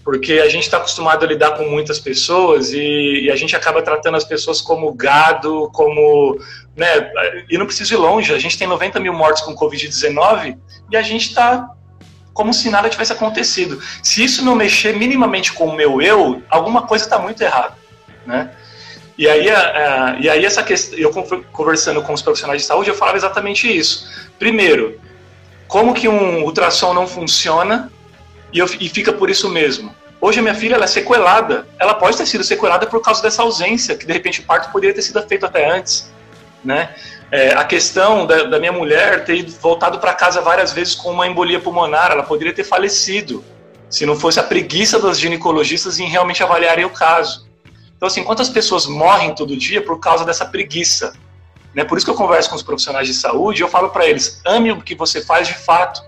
[0.03, 3.83] Porque a gente está acostumado a lidar com muitas pessoas e, e, a gente acaba
[3.83, 6.41] tratando as pessoas como gado, como.
[6.75, 7.13] Né?
[7.51, 10.57] E não preciso ir longe, a gente tem 90 mil mortes com Covid-19
[10.91, 11.69] e a gente está
[12.33, 13.81] como se nada tivesse acontecido.
[14.03, 17.77] Se isso não mexer minimamente com o meu eu, alguma coisa está muito errada,
[18.25, 18.51] né?
[19.19, 21.11] E aí, a, a, e aí essa questão, eu
[21.53, 24.09] conversando com os profissionais de saúde, eu falava exatamente isso.
[24.39, 24.99] Primeiro,
[25.71, 27.93] como que um ultrassom não funciona
[28.53, 29.95] e, eu, e fica por isso mesmo.
[30.21, 31.65] Hoje a minha filha ela é sequelada.
[31.79, 34.93] Ela pode ter sido sequelada por causa dessa ausência, que de repente o parto poderia
[34.93, 36.11] ter sido feito até antes.
[36.65, 36.93] Né?
[37.31, 41.29] É, a questão da, da, minha mulher ter voltado para casa várias vezes com uma
[41.29, 43.45] embolia pulmonar, ela poderia ter falecido
[43.89, 47.49] se não fosse a preguiça das ginecologistas em realmente avaliarem o caso.
[47.97, 51.13] Então, assim, quantas pessoas morrem todo dia por causa dessa preguiça?
[51.75, 51.85] Né?
[51.85, 54.41] Por isso que eu converso com os profissionais de saúde e eu falo para eles:
[54.45, 56.03] ame o que você faz de fato.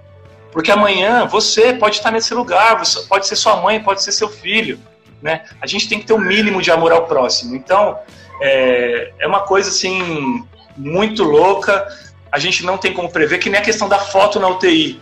[0.50, 4.78] Porque amanhã você pode estar nesse lugar, pode ser sua mãe, pode ser seu filho.
[5.22, 5.44] Né?
[5.60, 7.56] A gente tem que ter o um mínimo de amor ao próximo.
[7.56, 7.98] Então,
[8.40, 10.46] é, é uma coisa assim,
[10.76, 11.86] muito louca.
[12.30, 15.00] A gente não tem como prever, que nem a questão da foto na UTI.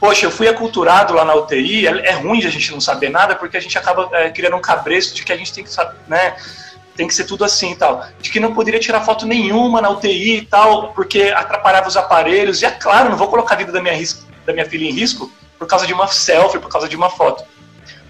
[0.00, 3.34] Poxa, eu fui aculturado lá na UTI, é, é ruim a gente não saber nada,
[3.34, 5.96] porque a gente acaba é, criando um cabresto de que a gente tem que saber,
[6.06, 6.36] né?
[6.98, 8.04] Tem que ser tudo assim e tal.
[8.20, 12.60] De que não poderia tirar foto nenhuma na UTI e tal, porque atrapalhava os aparelhos.
[12.60, 13.94] E é claro, não vou colocar a vida da minha,
[14.44, 17.44] da minha filha em risco por causa de uma selfie, por causa de uma foto.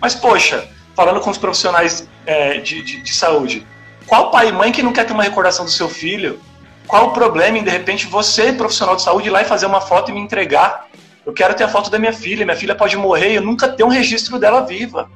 [0.00, 3.66] Mas, poxa, falando com os profissionais é, de, de, de, saúde,
[4.06, 6.40] qual pai e mãe que não quer ter uma recordação do seu filho?
[6.86, 9.82] Qual o problema em, de repente, você, profissional de saúde, ir lá e fazer uma
[9.82, 10.88] foto e me entregar?
[11.26, 13.68] Eu quero ter a foto da minha filha, minha filha pode morrer e eu nunca
[13.68, 15.10] ter um registro dela viva,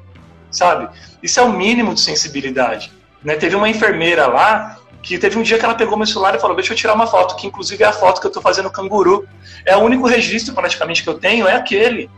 [0.51, 0.91] sabe?
[1.23, 2.93] Isso é o mínimo de sensibilidade.
[3.25, 3.37] Né?
[3.37, 6.57] Teve uma enfermeira lá que teve um dia que ela pegou meu celular e falou:
[6.57, 9.29] Deixa eu tirar uma foto, que inclusive é a foto que eu estou fazendo canguru.
[9.67, 12.09] É o único registro praticamente que eu tenho, é aquele.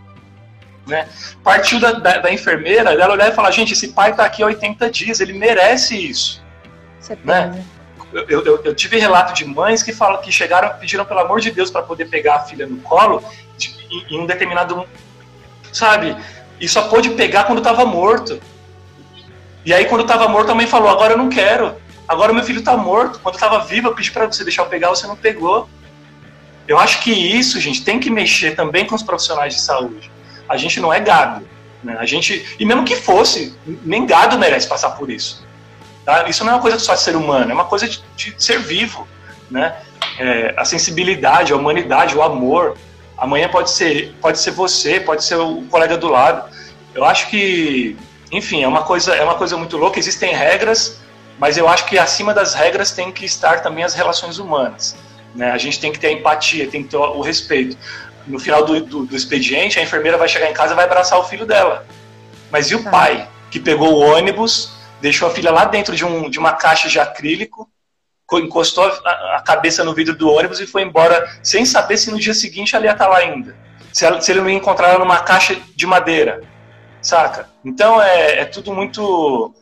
[0.86, 1.08] Né?
[1.42, 4.46] Partiu da, da, da enfermeira, dela olhar e falar: Gente, esse pai está aqui há
[4.46, 6.44] 80 dias, ele merece isso.
[7.00, 7.64] Você né?
[8.12, 11.50] Eu, eu, eu, tive relato de mães que falam que chegaram, pediram pelo amor de
[11.50, 13.24] Deus para poder pegar a filha no colo
[13.56, 14.86] de, em, em um determinado.
[15.72, 16.16] Sabe?
[16.60, 18.40] E só pôde pegar quando estava morto.
[19.64, 21.74] E aí, quando estava morto, a mãe falou: Agora eu não quero.
[22.06, 23.18] Agora meu filho está morto.
[23.20, 25.68] Quando estava vivo, eu pedi para você deixar eu pegar, você não pegou.
[26.66, 30.10] Eu acho que isso, gente, tem que mexer também com os profissionais de saúde.
[30.48, 31.46] A gente não é gado.
[31.82, 31.96] Né?
[31.98, 35.46] A gente, e mesmo que fosse, nem gado merece passar por isso.
[36.04, 36.28] Tá?
[36.28, 38.58] Isso não é uma coisa só de ser humano, é uma coisa de, de ser
[38.60, 39.06] vivo.
[39.50, 39.74] Né?
[40.18, 42.76] É, a sensibilidade, a humanidade, o amor.
[43.16, 46.50] Amanhã pode ser, pode ser você, pode ser o colega do lado.
[46.94, 47.96] Eu acho que
[48.30, 49.98] enfim, é uma coisa, é uma coisa muito louca.
[49.98, 51.00] Existem regras,
[51.38, 54.96] mas eu acho que acima das regras tem que estar também as relações humanas.
[55.34, 55.50] Né?
[55.50, 57.76] A gente tem que ter a empatia, tem que ter o respeito.
[58.26, 61.18] No final do, do, do expediente, a enfermeira vai chegar em casa e vai abraçar
[61.18, 61.86] o filho dela.
[62.50, 62.90] Mas e o tá.
[62.90, 66.88] pai que pegou o ônibus, deixou a filha lá dentro de, um, de uma caixa
[66.88, 67.68] de acrílico,
[68.32, 72.18] encostou a, a, cabeça no vidro do ônibus e foi embora sem saber se no
[72.18, 73.56] dia seguinte ela ia estar lá ainda.
[73.92, 76.42] Se, ela, se ele não ia encontrar ela numa caixa de madeira,
[77.04, 77.48] saca?
[77.64, 79.54] Então é, é tudo muito.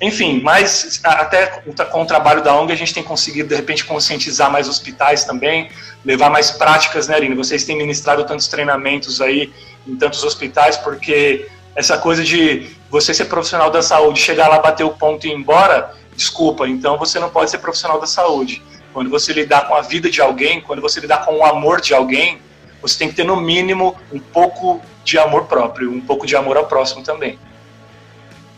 [0.00, 1.46] Enfim, mas até
[1.90, 5.70] com o trabalho da ONG a gente tem conseguido, de repente, conscientizar mais hospitais também,
[6.04, 7.34] levar mais práticas, né, Aline?
[7.34, 9.50] Vocês têm ministrado tantos treinamentos aí
[9.88, 14.84] em tantos hospitais, porque essa coisa de você ser profissional da saúde, chegar lá, bater
[14.84, 18.62] o ponto e ir embora, desculpa, então você não pode ser profissional da saúde.
[18.92, 21.94] Quando você lidar com a vida de alguém, quando você lidar com o amor de
[21.94, 22.38] alguém,
[22.86, 26.56] você tem que ter no mínimo um pouco de amor próprio, um pouco de amor
[26.56, 27.38] ao próximo também.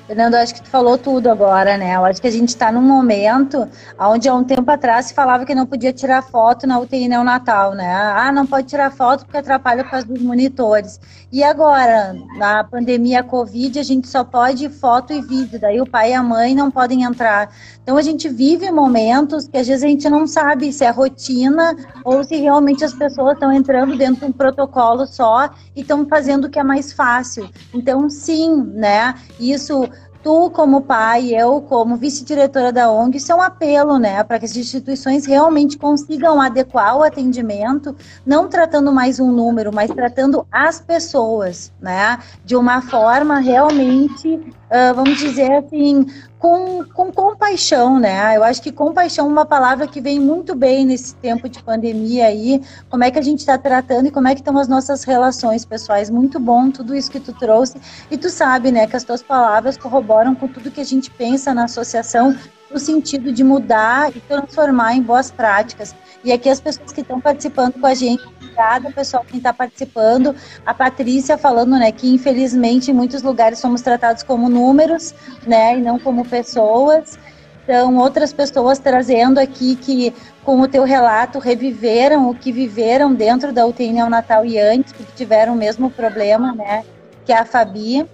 [0.08, 1.94] Fernando, acho que tu falou tudo agora, né?
[1.94, 3.68] Eu acho que a gente está num momento
[4.00, 7.74] onde há um tempo atrás se falava que não podia tirar foto na UTI neonatal,
[7.74, 7.94] né?
[7.94, 10.98] Ah, não pode tirar foto porque atrapalha por causa dos monitores.
[11.30, 16.12] E agora, na pandemia Covid, a gente só pode foto e vídeo, daí o pai
[16.12, 17.54] e a mãe não podem entrar.
[17.82, 21.76] Então a gente vive momentos que às vezes a gente não sabe se é rotina
[22.02, 26.46] ou se realmente as pessoas estão entrando dentro de um protocolo só e estão fazendo
[26.46, 27.50] o que é mais fácil.
[27.74, 29.14] Então, sim, né?
[29.38, 29.86] Isso
[30.22, 34.44] tu como pai, eu como vice-diretora da ONG, isso é um apelo, né, para que
[34.44, 37.94] as instituições realmente consigam adequar o atendimento,
[38.26, 44.94] não tratando mais um número, mas tratando as pessoas, né, de uma forma realmente, uh,
[44.94, 46.06] vamos dizer assim,
[46.38, 48.36] com, com compaixão, né?
[48.36, 52.26] Eu acho que compaixão é uma palavra que vem muito bem nesse tempo de pandemia
[52.26, 52.62] aí.
[52.88, 55.64] Como é que a gente está tratando e como é que estão as nossas relações
[55.64, 56.10] pessoais?
[56.10, 57.80] Muito bom tudo isso que tu trouxe.
[58.10, 61.52] E tu sabe, né, que as tuas palavras corroboram com tudo que a gente pensa
[61.52, 62.36] na associação
[62.70, 65.94] no sentido de mudar e transformar em boas práticas.
[66.24, 70.34] E aqui as pessoas que estão participando com a gente, obrigada pessoal que está participando.
[70.66, 75.14] A Patrícia falando, né, que infelizmente em muitos lugares somos tratados como números,
[75.46, 77.18] né, e não como pessoas.
[77.62, 83.52] Então, outras pessoas trazendo aqui que, com o teu relato, reviveram o que viveram dentro
[83.52, 86.82] da UTI neonatal e antes, porque tiveram o mesmo problema, né,
[87.24, 88.06] que a Fabi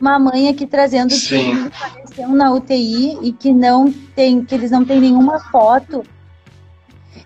[0.00, 1.68] uma mãe aqui trazendo Sim.
[1.68, 6.02] que apareceu na UTI e que não tem, que eles não têm nenhuma foto.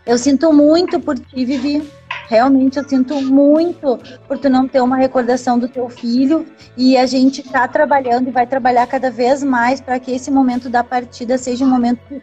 [0.06, 1.82] Eu sinto muito por ti, Vivi.
[2.28, 7.04] Realmente eu sinto muito por tu não ter uma recordação do teu filho e a
[7.06, 11.36] gente está trabalhando e vai trabalhar cada vez mais para que esse momento da partida
[11.36, 12.22] seja um momento que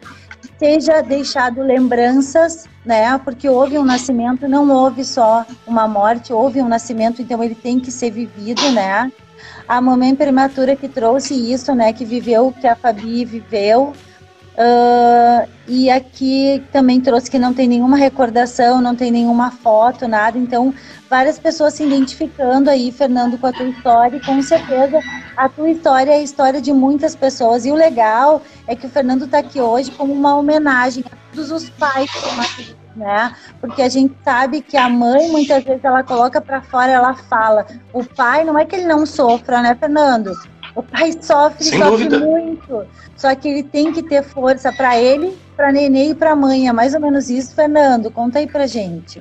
[0.58, 3.16] seja deixado lembranças, né?
[3.18, 7.78] Porque houve um nascimento, não houve só uma morte, houve um nascimento, então ele tem
[7.78, 9.10] que ser vivido, né?
[9.68, 11.92] A mamãe prematura que trouxe isso, né?
[11.92, 13.92] Que viveu o que a Fabi viveu.
[14.52, 20.36] Uh, e aqui também trouxe que não tem nenhuma recordação, não tem nenhuma foto, nada.
[20.36, 20.74] Então,
[21.08, 24.16] várias pessoas se identificando aí, Fernando, com a tua história.
[24.16, 25.00] E com certeza
[25.36, 27.64] a tua história é a história de muitas pessoas.
[27.64, 31.50] E o legal é que o Fernando está aqui hoje como uma homenagem a todos
[31.50, 33.34] os pais que né?
[33.60, 37.66] Porque a gente sabe que a mãe muitas vezes ela coloca para fora, ela fala.
[37.92, 40.32] O pai não é que ele não sofra, né, Fernando?
[40.74, 42.18] O pai sofre, Sem sofre dúvida.
[42.20, 42.86] muito.
[43.16, 46.68] Só que ele tem que ter força para ele, para neném e para mãe.
[46.68, 48.10] É mais ou menos isso, Fernando.
[48.10, 49.20] Conta aí pra gente.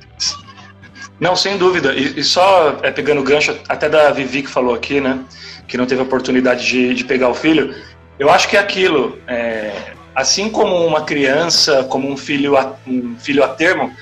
[1.20, 1.94] Não, sem dúvida.
[1.94, 5.20] E, e só é, pegando o gancho até da Vivi que falou aqui, né?
[5.68, 7.76] Que não teve a oportunidade de, de pegar o filho.
[8.18, 9.20] Eu acho que é aquilo.
[9.28, 13.96] É, assim como uma criança, como um filho a, um filho a termo,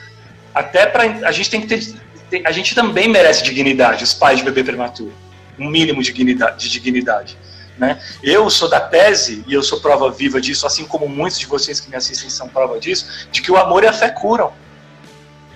[0.54, 4.46] até para a gente tem que ter, a gente também merece dignidade, os pais de
[4.46, 5.14] bebê prematuro,
[5.58, 7.38] um mínimo de dignidade, de dignidade.
[7.78, 8.00] Né?
[8.22, 11.80] Eu sou da tese, e eu sou prova viva disso, assim como muitos de vocês
[11.80, 14.52] que me assistem são prova disso, de que o amor e a fé curam.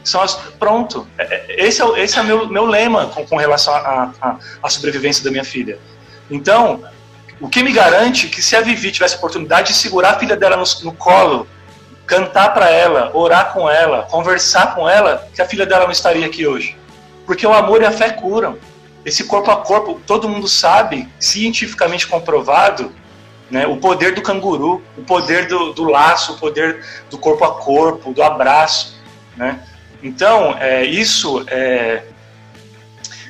[0.03, 1.07] São as, pronto.
[1.17, 5.31] É, é, esse é, esse é meu, meu lema com, com relação à sobrevivência da
[5.31, 5.77] minha filha.
[6.29, 6.83] Então,
[7.39, 10.35] o que me garante que se a Vivi tivesse a oportunidade de segurar a filha
[10.35, 11.47] dela no, no colo,
[12.05, 16.25] cantar para ela, orar com ela, conversar com ela, que a filha dela não estaria
[16.25, 16.77] aqui hoje.
[17.25, 18.57] Porque o amor e a fé curam.
[19.05, 22.91] Esse corpo a corpo, todo mundo sabe, cientificamente comprovado,
[23.51, 27.55] né, o poder do canguru, o poder do, do laço, o poder do corpo a
[27.55, 28.97] corpo, do abraço.
[29.35, 29.59] Né?
[30.01, 32.03] Então, é, isso é,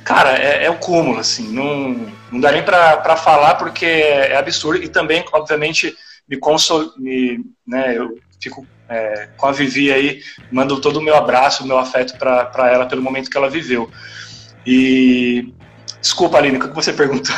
[0.04, 4.38] Cara, é, é o cúmulo, assim, não, não dá nem para falar porque é, é,
[4.38, 5.96] absurdo e também, obviamente,
[6.28, 11.16] me console, me, né, eu fico é, com a Vivi aí, mando todo o meu
[11.16, 13.90] abraço, o meu afeto para ela pelo momento que ela viveu.
[14.66, 15.54] E
[16.02, 17.36] desculpa, Aline, o que você perguntou?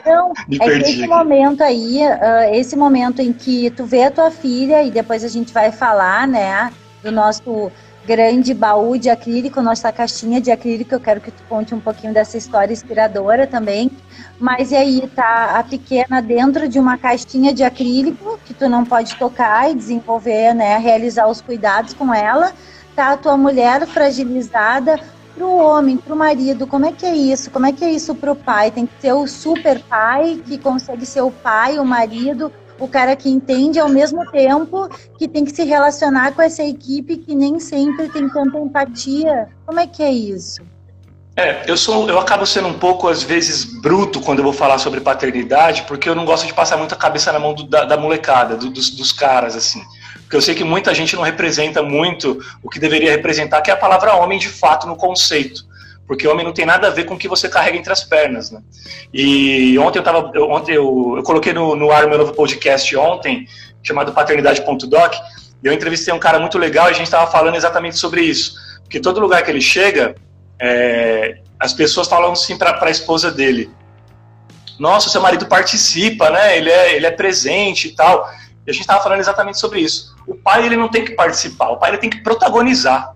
[0.00, 4.10] Então, Me é perdi esse momento aí, uh, esse momento em que tu vê a
[4.10, 7.70] tua filha e depois a gente vai falar, né, do nosso
[8.06, 10.94] grande baú de acrílico, nossa caixinha de acrílico.
[10.94, 13.90] Eu quero que tu conte um pouquinho dessa história inspiradora também.
[14.38, 18.84] Mas e aí tá a pequena dentro de uma caixinha de acrílico que tu não
[18.84, 22.52] pode tocar e desenvolver, né, realizar os cuidados com ela.
[22.94, 25.00] Tá a tua mulher fragilizada
[25.34, 27.50] para o homem, para o marido, como é que é isso?
[27.50, 28.70] Como é que é isso para o pai?
[28.70, 33.14] Tem que ser o super pai que consegue ser o pai, o marido, o cara
[33.14, 37.58] que entende ao mesmo tempo que tem que se relacionar com essa equipe que nem
[37.60, 39.48] sempre tem tanta empatia.
[39.64, 40.62] Como é que é isso?
[41.36, 44.78] É, eu sou, eu acabo sendo um pouco às vezes bruto quando eu vou falar
[44.78, 47.96] sobre paternidade, porque eu não gosto de passar muita cabeça na mão do, da, da,
[47.96, 49.82] molecada, do, dos, dos caras assim.
[50.20, 53.74] Porque eu sei que muita gente não representa muito o que deveria representar, que é
[53.74, 55.64] a palavra homem de fato no conceito
[56.06, 58.50] porque homem não tem nada a ver com o que você carrega entre as pernas,
[58.50, 58.60] né?
[59.12, 62.32] E ontem eu tava, eu, ontem eu, eu coloquei no, no ar o meu novo
[62.32, 63.46] podcast ontem,
[63.82, 65.14] chamado paternidade.doc,
[65.62, 68.54] e eu entrevistei um cara muito legal e a gente estava falando exatamente sobre isso,
[68.82, 70.14] porque todo lugar que ele chega,
[70.60, 73.70] é, as pessoas falam assim para a esposa dele,
[74.78, 76.56] nossa, seu marido participa, né?
[76.56, 78.28] Ele é, ele é presente e tal.
[78.66, 80.14] E a gente estava falando exatamente sobre isso.
[80.26, 83.14] O pai ele não tem que participar, o pai ele tem que protagonizar.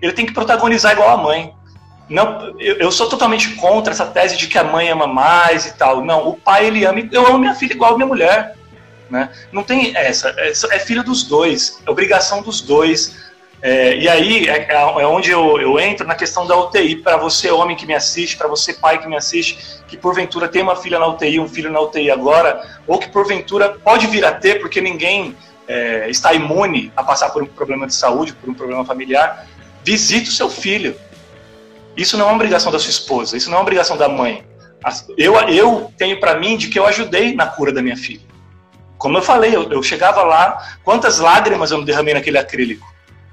[0.00, 1.54] Ele tem que protagonizar igual a mãe.
[2.10, 5.74] Não, eu, eu, sou totalmente contra essa tese de que a mãe ama mais e
[5.74, 6.04] tal.
[6.04, 8.56] Não, o pai ele ama, eu amo minha filha igual a minha mulher,
[9.08, 9.30] né?
[9.52, 13.30] Não tem essa, é, é filho dos dois, é obrigação dos dois.
[13.62, 17.16] É, e aí é, é, é onde eu, eu, entro na questão da UTI para
[17.16, 20.74] você homem que me assiste, para você pai que me assiste, que porventura tem uma
[20.74, 24.60] filha na UTI, um filho na UTI agora, ou que porventura pode vir a ter,
[24.60, 25.36] porque ninguém
[25.68, 29.46] é, está imune a passar por um problema de saúde, por um problema familiar.
[29.84, 30.96] Visite o seu filho
[32.00, 34.44] isso não é uma obrigação da sua esposa, isso não é uma obrigação da mãe.
[35.16, 38.22] Eu, eu tenho para mim de que eu ajudei na cura da minha filha.
[38.96, 42.86] Como eu falei, eu, eu chegava lá, quantas lágrimas eu não derramei naquele acrílico,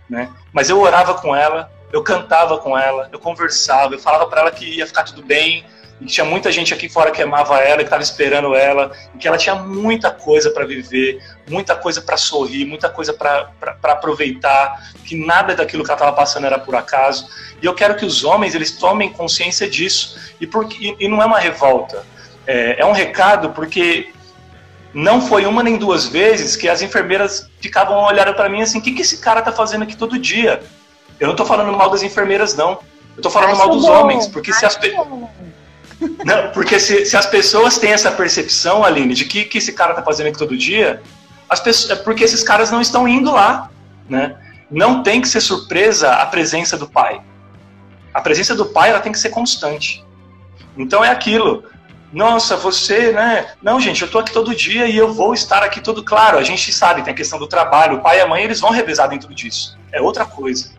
[0.10, 0.30] né?
[0.51, 4.51] Mas eu orava com ela, eu cantava com ela, eu conversava, eu falava para ela
[4.51, 5.65] que ia ficar tudo bem,
[6.00, 9.18] e que tinha muita gente aqui fora que amava ela, que estava esperando ela, e
[9.18, 13.50] que ela tinha muita coisa para viver, muita coisa para sorrir, muita coisa para
[13.84, 17.28] aproveitar, que nada daquilo que ela estava passando era por acaso.
[17.62, 20.18] E eu quero que os homens eles tomem consciência disso.
[20.40, 22.06] E, porque, e, não é uma revolta,
[22.46, 24.12] é, é um recado porque
[24.94, 28.82] não foi uma nem duas vezes que as enfermeiras ficavam olhando para mim assim: o
[28.82, 30.62] que, que esse cara está fazendo aqui todo dia?
[31.20, 32.72] Eu não estou falando mal das enfermeiras, não.
[32.72, 33.92] Eu estou falando Acho mal dos bom.
[33.92, 35.08] homens, porque se as pessoas
[36.24, 39.94] não, porque se, se, as pessoas têm essa percepção, Aline, de que, que esse cara
[39.94, 41.02] tá fazendo aqui todo dia,
[41.50, 43.70] as pessoas, é porque esses caras não estão indo lá,
[44.08, 44.38] né?
[44.70, 47.22] Não tem que ser surpresa a presença do pai.
[48.14, 50.04] A presença do pai ela tem que ser constante.
[50.78, 51.64] Então é aquilo.
[52.12, 53.54] Nossa, você, né?
[53.62, 56.38] Não, gente, eu tô aqui todo dia e eu vou estar aqui todo claro.
[56.38, 58.72] A gente sabe, tem a questão do trabalho, o pai e a mãe, eles vão
[58.72, 59.78] revezar dentro disso.
[59.92, 60.72] É outra coisa.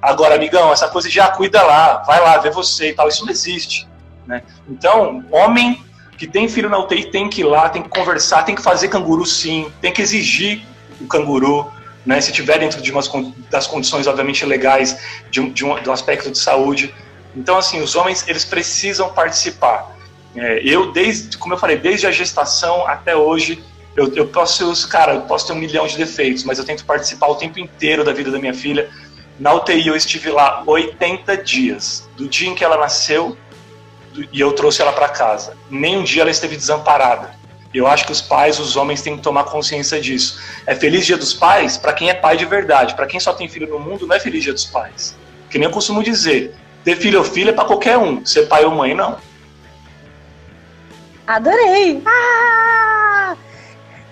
[0.00, 3.24] Agora, amigão, essa coisa de ah, cuida lá, vai lá, vê você e tal, isso
[3.24, 3.88] não existe.
[4.26, 4.42] Né?
[4.68, 5.82] Então, homem
[6.16, 8.88] que tem filho na UTI tem que ir lá, tem que conversar, tem que fazer
[8.88, 10.62] canguru sim, tem que exigir
[11.00, 11.70] o canguru,
[12.06, 13.10] né, se tiver dentro de umas,
[13.50, 14.98] das condições, obviamente, legais
[15.30, 16.94] de um, de um, aspecto de saúde.
[17.34, 19.92] Então, assim, os homens, eles precisam participar.
[20.36, 23.62] É, eu, desde, como eu falei, desde a gestação até hoje,
[23.96, 27.28] eu, eu posso, cara, eu posso ter um milhão de defeitos, mas eu tento participar
[27.28, 28.90] o tempo inteiro da vida da minha filha.
[29.38, 33.36] Na UTI eu estive lá 80 dias, do dia em que ela nasceu
[34.32, 35.56] e eu trouxe ela para casa.
[35.70, 37.34] Nem um dia ela esteve desamparada.
[37.72, 40.40] Eu acho que os pais, os homens têm que tomar consciência disso.
[40.64, 42.94] É feliz dia dos pais para quem é pai de verdade.
[42.94, 45.16] Para quem só tem filho no mundo, não é feliz dia dos pais.
[45.50, 48.64] Que nem eu costumo dizer, ter filho ou filha é para qualquer um, ser pai
[48.64, 49.18] ou mãe não.
[51.26, 52.02] Adorei!
[52.06, 52.83] Ah!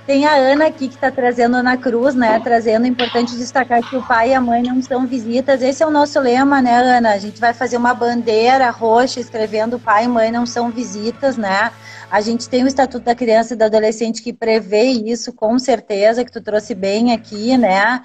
[0.07, 2.41] Tem a Ana aqui que está trazendo Ana Cruz, né?
[2.41, 5.63] Trazendo, importante destacar que o pai e a mãe não são visitas.
[5.63, 7.13] Esse é o nosso lema, né, Ana?
[7.13, 11.71] A gente vai fazer uma bandeira roxa escrevendo pai e mãe não são visitas, né?
[12.11, 16.25] A gente tem o Estatuto da Criança e do Adolescente que prevê isso, com certeza,
[16.25, 18.05] que tu trouxe bem aqui, né?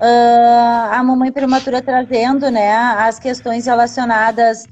[0.00, 4.64] Uh, a mamãe prematura trazendo, né, as questões relacionadas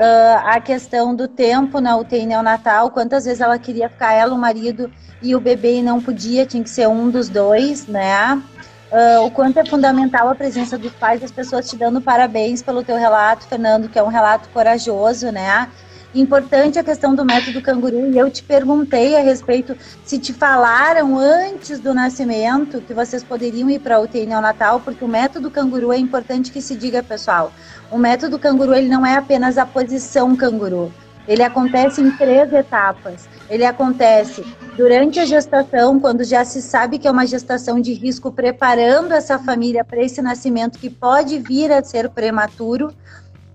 [0.00, 4.38] uh, à questão do tempo na UTI neonatal, quantas vezes ela queria ficar, ela, o
[4.38, 4.90] marido
[5.22, 8.42] e o bebê não podia, tinha que ser um dos dois, né?
[8.90, 12.82] Uh, o quanto é fundamental a presença dos pais, as pessoas te dando parabéns pelo
[12.82, 15.68] teu relato, Fernando, que é um relato corajoso, né?
[16.12, 21.16] Importante a questão do método canguru, e eu te perguntei a respeito se te falaram
[21.16, 25.92] antes do nascimento que vocês poderiam ir para a UTI neonatal, porque o método canguru
[25.92, 27.52] é importante que se diga, pessoal.
[27.92, 30.92] O método canguru ele não é apenas a posição canguru.
[31.28, 33.28] Ele acontece em três etapas.
[33.48, 34.44] Ele acontece
[34.76, 39.38] durante a gestação, quando já se sabe que é uma gestação de risco, preparando essa
[39.38, 42.92] família para esse nascimento que pode vir a ser prematuro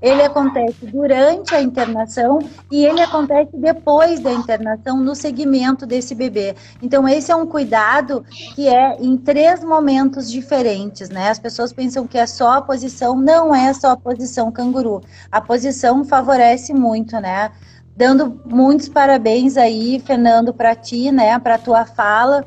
[0.01, 2.39] ele acontece durante a internação
[2.71, 6.55] e ele acontece depois da internação no segmento desse bebê.
[6.81, 8.23] Então esse é um cuidado
[8.55, 11.29] que é em três momentos diferentes, né?
[11.29, 15.01] As pessoas pensam que é só a posição, não é só a posição canguru.
[15.31, 17.51] A posição favorece muito, né?
[17.95, 22.43] Dando muitos parabéns aí, Fernando, para ti, né, para tua fala.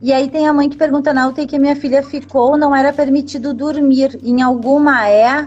[0.00, 2.92] E aí tem a mãe que pergunta na UTI que minha filha ficou, não era
[2.92, 4.18] permitido dormir.
[4.22, 5.46] Em alguma é?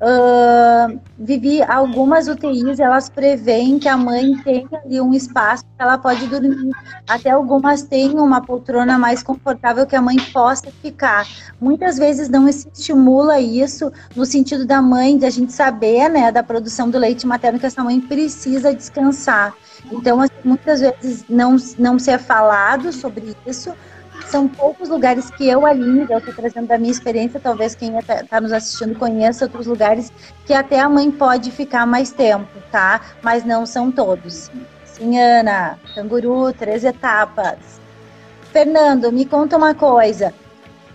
[0.00, 5.98] Uh, vivi algumas UTIs, elas preveem que a mãe tenha ali um espaço que ela
[5.98, 6.70] pode dormir.
[7.08, 11.26] Até algumas têm uma poltrona mais confortável que a mãe possa ficar.
[11.60, 16.30] Muitas vezes não se estimula isso no sentido da mãe, de a gente saber, né,
[16.32, 19.54] da produção do leite materno que essa mãe precisa descansar.
[19.90, 23.72] Então, assim, muitas vezes não, não se é falado sobre isso,
[24.30, 28.22] são poucos lugares que eu, Aline, eu estou trazendo da minha experiência, talvez quem está
[28.22, 30.12] tá nos assistindo conheça outros lugares
[30.46, 33.00] que até a mãe pode ficar mais tempo, tá?
[33.22, 34.50] Mas não são todos.
[34.84, 37.80] Sim, Ana, canguru, três etapas.
[38.52, 40.32] Fernando, me conta uma coisa.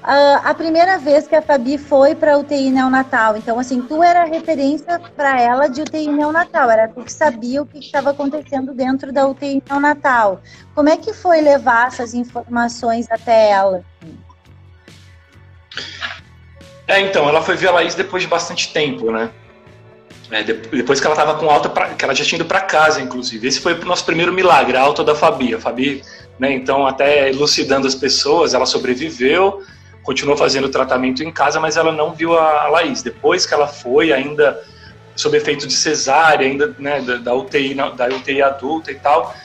[0.05, 4.23] Uh, a primeira vez que a Fabi foi para UTI neonatal, então assim, tu era
[4.23, 9.11] referência para ela de UTI neonatal, era tu que sabia o que estava acontecendo dentro
[9.11, 10.43] da UTI neonatal.
[10.75, 13.83] Como é que foi levar essas informações até ela?
[16.87, 19.31] É, então, ela foi ver a Laís depois de bastante tempo, né?
[20.29, 23.01] É, depois que ela estava com alta, pra, que ela já tinha ido para casa,
[23.01, 23.47] inclusive.
[23.47, 25.55] Esse foi o nosso primeiro milagre, a alta da Fabi.
[25.55, 26.03] A Fabi,
[26.37, 29.63] né, então, até elucidando as pessoas, ela sobreviveu,
[30.05, 33.01] continuou fazendo o tratamento em casa, mas ela não viu a, Laís.
[33.01, 34.63] Depois que ela foi, ainda
[35.15, 39.35] sob efeito de cesárea, ainda né, da, da, UTI, da UTI adulta e tal.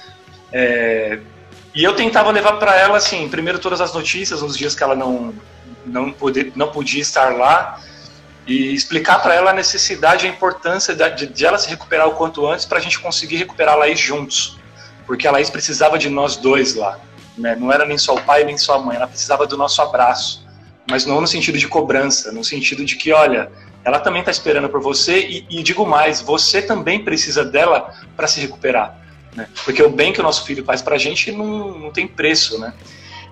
[0.52, 1.18] É,
[1.74, 4.94] e eu tentava levar para ela, assim, primeiro todas as notícias, nos dias que ela
[4.94, 5.32] não,
[5.86, 7.80] não, poder, não podia estar lá,
[8.46, 12.46] e explicar para ela a necessidade a importância de, de, ela se recuperar o quanto
[12.46, 14.58] antes para a gente conseguir recuperar a Laís juntos.
[15.06, 16.98] Porque a Laís precisava de nós dois lá.
[17.38, 17.54] Né?
[17.54, 20.49] Não era nem só o pai nem só a mãe, ela precisava do nosso abraço
[20.90, 23.50] mas não no sentido de cobrança, no sentido de que, olha,
[23.84, 28.26] ela também está esperando por você e, e, digo mais, você também precisa dela para
[28.26, 28.98] se recuperar,
[29.34, 29.48] né?
[29.64, 32.58] Porque o bem que o nosso filho faz para a gente não, não tem preço,
[32.58, 32.74] né?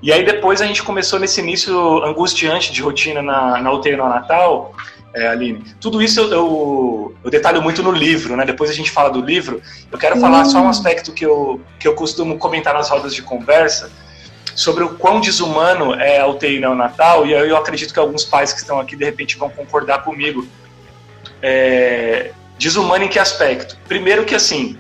[0.01, 4.09] E aí depois a gente começou nesse início angustiante de rotina na, na UTI no
[4.09, 4.75] Natal,
[5.13, 5.65] é, Aline.
[5.81, 8.45] Tudo isso eu, eu, eu, detalho muito no livro, né?
[8.45, 9.61] Depois a gente fala do livro.
[9.91, 13.23] Eu quero falar só um aspecto que eu, que eu costumo comentar nas rodas de
[13.23, 13.91] conversa,
[14.59, 18.59] sobre o quão desumano é a UTI neonatal, e eu acredito que alguns pais que
[18.59, 20.49] estão aqui de repente vão concordar comigo.
[21.41, 23.79] É, desumano em que aspecto?
[23.87, 24.77] Primeiro que assim,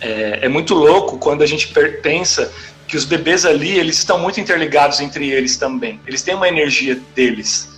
[0.00, 1.68] é, é, muito louco quando a gente
[2.00, 2.50] pensa
[2.88, 6.00] que os bebês ali, eles estão muito interligados entre eles também.
[6.06, 7.68] Eles têm uma energia deles.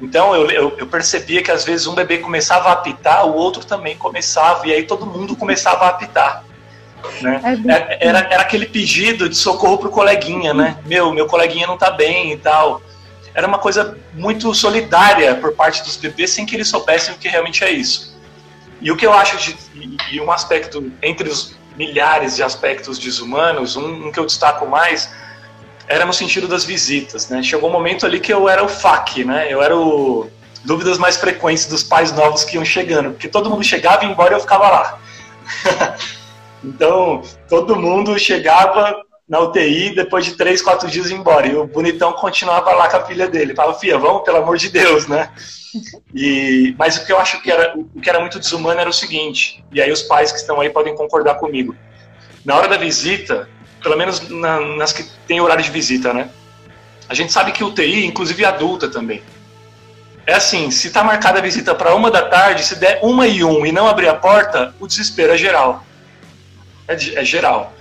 [0.00, 3.64] Então eu, eu, eu, percebia que às vezes um bebê começava a apitar, o outro
[3.64, 6.44] também começava, e aí todo mundo começava a apitar.
[7.20, 7.40] Né?
[7.88, 10.78] É, era, era aquele pedido de socorro pro coleguinha, né?
[10.86, 12.82] Meu, meu coleguinha não tá bem e tal.
[13.34, 17.28] Era uma coisa muito solidária por parte dos bebês sem que eles soubessem o que
[17.28, 18.18] realmente é isso.
[18.80, 19.56] E o que eu acho de
[20.10, 25.10] e um aspecto entre os milhares de aspectos desumanos, um, um que eu destaco mais
[25.86, 27.42] era no sentido das visitas, né?
[27.42, 29.46] Chegou um momento ali que eu era o FAQ, né?
[29.50, 30.30] Eu era o
[30.64, 34.34] dúvidas mais frequentes dos pais novos que iam chegando, porque todo mundo chegava e embora
[34.34, 34.98] eu ficava lá.
[36.62, 41.46] Então, todo mundo chegava na UTI depois de três, quatro dias ia embora.
[41.46, 43.54] E o bonitão continuava lá com a filha dele.
[43.54, 45.30] Falava, filha, vamos, pelo amor de Deus, né?
[46.12, 48.92] E, mas o que eu acho que era, o que era muito desumano era o
[48.92, 51.76] seguinte, e aí os pais que estão aí podem concordar comigo.
[52.44, 53.48] Na hora da visita,
[53.80, 56.28] pelo menos na, nas que tem horário de visita, né?
[57.08, 59.22] A gente sabe que UTI, inclusive adulta também,
[60.26, 63.44] é assim, se está marcada a visita para uma da tarde, se der uma e
[63.44, 65.84] um e não abrir a porta, o desespero é geral
[66.88, 67.72] é, é geral.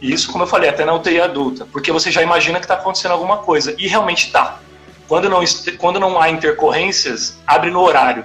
[0.00, 2.74] E isso, como eu falei, até na UTI adulta, porque você já imagina que está
[2.74, 4.60] acontecendo alguma coisa, e realmente está.
[5.08, 5.40] Quando não,
[5.78, 8.24] quando não há intercorrências, abre no horário.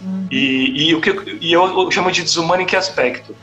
[0.00, 0.26] Uhum.
[0.30, 3.34] E, e, o que, e eu chamo de desumano em que aspecto?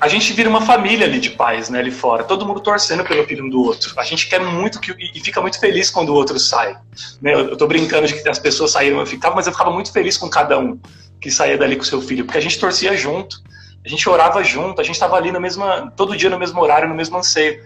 [0.00, 3.24] A gente vira uma família ali de pais, né, ali fora, todo mundo torcendo pelo
[3.24, 3.92] filho um do outro.
[3.96, 6.76] A gente quer muito que e fica muito feliz quando o outro sai.
[7.20, 7.32] Né?
[7.32, 9.92] Eu, eu tô brincando de que as pessoas saíram, eu ficava, mas eu ficava muito
[9.92, 10.80] feliz com cada um
[11.20, 13.40] que saía dali com seu filho, porque a gente torcia junto.
[13.84, 15.64] A gente orava junto, a gente estava ali no mesmo,
[15.96, 17.62] todo dia no mesmo horário, no mesmo anseio.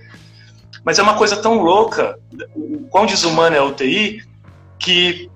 [0.84, 2.18] Mas é uma coisa tão louca,
[2.54, 4.22] o quão desumano é a UTI,
[4.78, 5.30] que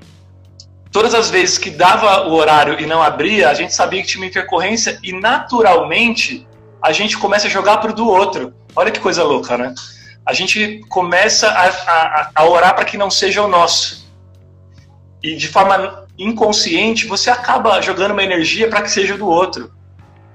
[0.93, 4.23] todas as vezes que dava o horário e não abria, a gente sabia que tinha
[4.23, 6.47] uma intercorrência e naturalmente
[6.83, 8.55] a gente começa a jogar pro do outro.
[8.75, 9.75] Olha que coisa louca, né?
[10.25, 14.09] A gente começa a, a, a orar para que não seja o nosso.
[15.23, 19.73] E de forma inconsciente, você acaba jogando uma energia para que seja do outro.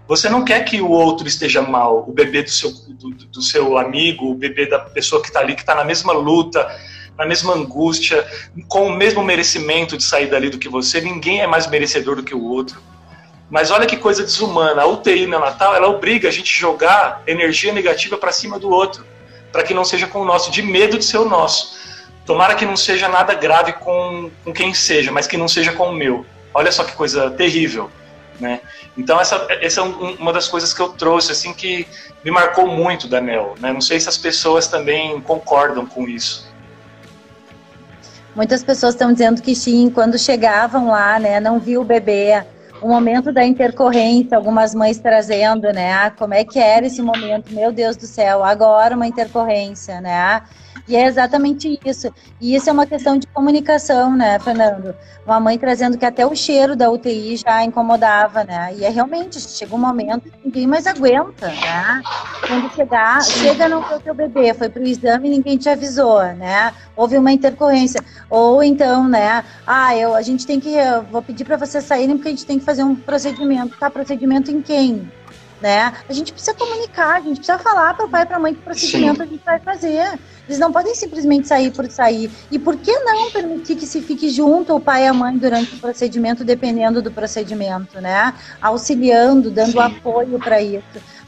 [0.08, 3.78] Você não quer que o outro esteja mal, o bebê do seu, do, do seu
[3.78, 6.68] amigo, o bebê da pessoa que está ali, que está na mesma luta,
[7.18, 8.26] na mesma angústia,
[8.68, 11.02] com o mesmo merecimento de sair dali do que você.
[11.02, 12.80] Ninguém é mais merecedor do que o outro.
[13.50, 14.84] Mas olha que coisa desumana.
[14.84, 19.06] A UTI neonatal, ela obriga a gente jogar energia negativa para cima do outro,
[19.52, 21.78] para que não seja com o nosso, de medo de ser o nosso.
[22.26, 25.90] Tomara que não seja nada grave com, com quem seja, mas que não seja com
[25.90, 26.26] o meu.
[26.54, 27.90] Olha só que coisa terrível.
[28.40, 28.60] Né?
[28.98, 31.88] Então essa, essa é um, uma das coisas que eu trouxe assim que
[32.24, 33.56] me marcou muito da Nel.
[33.60, 33.72] Né?
[33.72, 36.46] Não sei se as pessoas também concordam com isso.
[38.36, 42.44] Muitas pessoas estão dizendo que sim, quando chegavam lá, né, não viu o bebê,
[42.82, 47.54] o momento da intercorrência, algumas mães trazendo, né, ah, como é que era esse momento,
[47.54, 50.42] meu Deus do céu, agora uma intercorrência, né,
[50.88, 52.14] e é exatamente isso.
[52.40, 54.96] E isso é uma questão de comunicação, né, Fernando?
[55.26, 58.74] Uma mãe trazendo que até o cheiro da UTI já incomodava, né?
[58.78, 62.02] E é realmente, chega um momento que ninguém mais aguenta, né?
[62.48, 65.70] Quando chegar, chega não foi o teu bebê, foi para o exame e ninguém te
[65.70, 66.72] avisou, né?
[66.96, 68.02] Houve uma intercorrência.
[68.30, 69.44] Ou então, né?
[69.66, 70.76] Ah, eu, a gente tem que,
[71.12, 73.76] vou pedir para vocês saírem porque a gente tem que fazer um procedimento.
[73.78, 75.10] Tá, procedimento em quem?
[75.62, 75.94] Né?
[76.08, 78.54] A gente precisa comunicar, a gente precisa falar para o pai e para a mãe
[78.54, 79.24] que procedimento Sim.
[79.24, 80.20] a gente vai fazer.
[80.48, 82.30] Eles não podem simplesmente sair por sair.
[82.52, 85.76] E por que não permitir que se fique junto o pai e a mãe durante
[85.76, 88.34] o procedimento, dependendo do procedimento, né?
[88.62, 89.80] Auxiliando, dando Sim.
[89.80, 90.84] apoio para isso.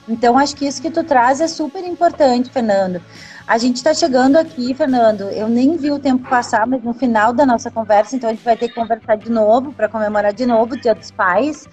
[0.07, 3.01] Então, acho que isso que tu traz é super importante, Fernando.
[3.47, 5.21] A gente está chegando aqui, Fernando.
[5.29, 8.43] Eu nem vi o tempo passar, mas no final da nossa conversa, então a gente
[8.43, 11.65] vai ter que conversar de novo para comemorar de novo o Dia dos Pais.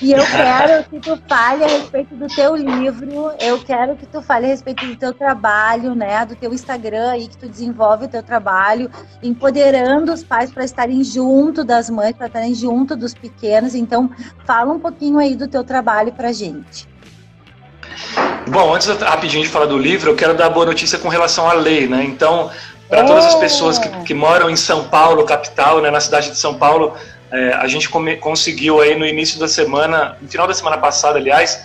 [0.00, 3.32] E eu quero que tu fale a respeito do teu livro.
[3.38, 6.24] Eu quero que tu fale a respeito do teu trabalho, né?
[6.24, 8.90] Do teu Instagram aí que tu desenvolve o teu trabalho,
[9.22, 13.74] empoderando os pais para estarem junto das mães, para estarem junto dos pequenos.
[13.74, 14.10] Então,
[14.46, 16.88] fala um pouquinho aí do teu trabalho para gente.
[18.50, 21.52] Bom, antes rapidinho de falar do livro, eu quero dar boa notícia com relação à
[21.52, 22.02] lei, né?
[22.02, 22.50] Então,
[22.88, 26.38] para todas as pessoas que, que, moram em São Paulo, capital, né, na cidade de
[26.38, 26.94] São Paulo,
[27.30, 31.18] é, a gente come, conseguiu aí no início da semana, no final da semana passada,
[31.18, 31.60] aliás,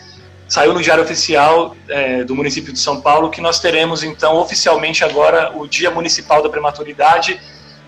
[0.47, 5.05] saiu no Diário Oficial é, do município de São Paulo que nós teremos então oficialmente
[5.05, 7.39] agora o Dia Municipal da Prematuridade,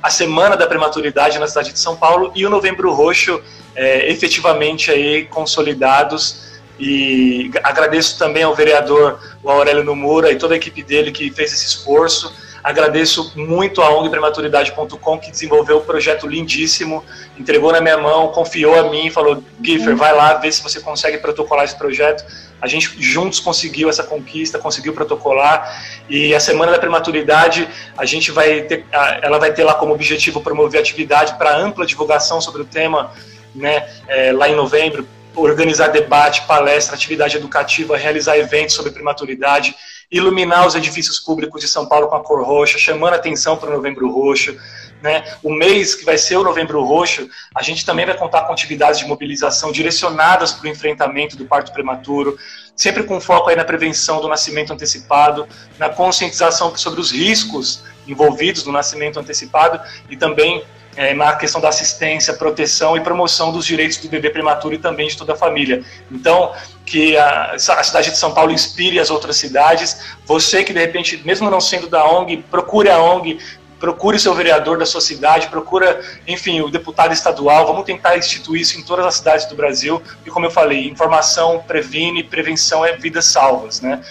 [0.02, 3.42] a Semana da Prematuridade na cidade de São Paulo e o Novembro Roxo
[3.76, 10.84] é, efetivamente aí consolidados e agradeço também ao vereador Aurélio Nomura e toda a equipe
[10.84, 12.34] dele que fez esse esforço.
[12.66, 17.04] Agradeço muito a ONG Prematuridade.com que desenvolveu um projeto lindíssimo,
[17.38, 21.20] entregou na minha mão, confiou a mim, falou: Giffer, vai lá ver se você consegue
[21.20, 22.26] protocolar esse projeto.
[22.60, 25.80] A gente juntos conseguiu essa conquista, conseguiu protocolar.
[26.10, 28.84] E a Semana da Prematuridade, a gente vai ter,
[29.22, 33.12] ela vai ter lá como objetivo promover atividade para ampla divulgação sobre o tema,
[33.54, 39.76] né, é, lá em novembro, organizar debate, palestra, atividade educativa, realizar eventos sobre prematuridade,
[40.12, 43.74] iluminar os edifícios públicos de São Paulo com a cor roxa, chamando atenção para o
[43.74, 44.58] Novembro Roxo.
[45.02, 45.24] Né?
[45.44, 49.00] O mês que vai ser o Novembro Roxo, a gente também vai contar com atividades
[49.00, 52.38] de mobilização direcionadas para o enfrentamento do parto prematuro,
[52.76, 58.66] sempre com foco aí na prevenção do nascimento antecipado, na conscientização sobre os riscos envolvidos
[58.66, 60.64] no nascimento antecipado e também
[60.96, 65.08] é, na questão da assistência, proteção e promoção dos direitos do bebê prematuro e também
[65.08, 65.84] de toda a família.
[66.12, 66.54] Então,
[66.86, 70.16] que a, a, cidade de São Paulo inspire as outras cidades.
[70.26, 73.40] Você que, de repente, mesmo não sendo da ONG, procure a ONG,
[73.80, 77.66] procure o seu vereador da sua cidade, procura, enfim, o deputado estadual.
[77.68, 80.02] Vamos tentar instituir isso em todas as cidades do Brasil.
[80.26, 84.02] E, como eu falei, informação previne, prevenção é vidas salvas, né?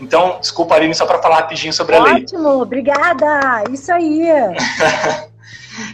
[0.00, 2.22] Então, desculpa, Aline, só para falar rapidinho sobre Ótimo, a lei.
[2.24, 3.64] Ótimo, obrigada.
[3.70, 4.22] Isso aí.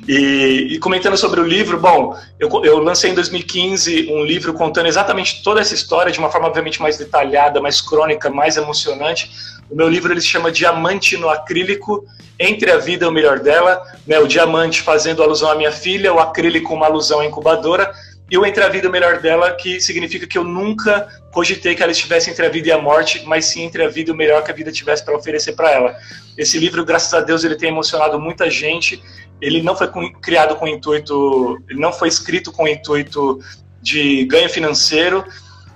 [0.07, 4.87] E, e, comentando sobre o livro, bom, eu, eu, lancei em 2015 um livro contando
[4.87, 9.31] exatamente toda essa história de uma forma obviamente mais detalhada, mais crônica, mais emocionante.
[9.71, 12.05] O meu livro ele se chama Diamante no Acrílico,
[12.41, 13.83] Entre a Vida e o Melhor Dela.
[14.07, 17.93] Né, o diamante fazendo alusão à minha filha, o acrílico uma alusão à incubadora,
[18.31, 21.83] e o Entre a Vida o Melhor Dela, que significa que eu nunca cogitei que
[21.83, 24.17] ela estivesse entre a vida e a morte, mas sim entre a vida e o
[24.17, 25.97] melhor que a vida tivesse para oferecer para ela.
[26.37, 29.03] Esse livro, graças a Deus, ele tem emocionado muita gente
[29.41, 29.89] ele não foi
[30.21, 33.39] criado com intuito, ele não foi escrito com intuito
[33.81, 35.25] de ganho financeiro.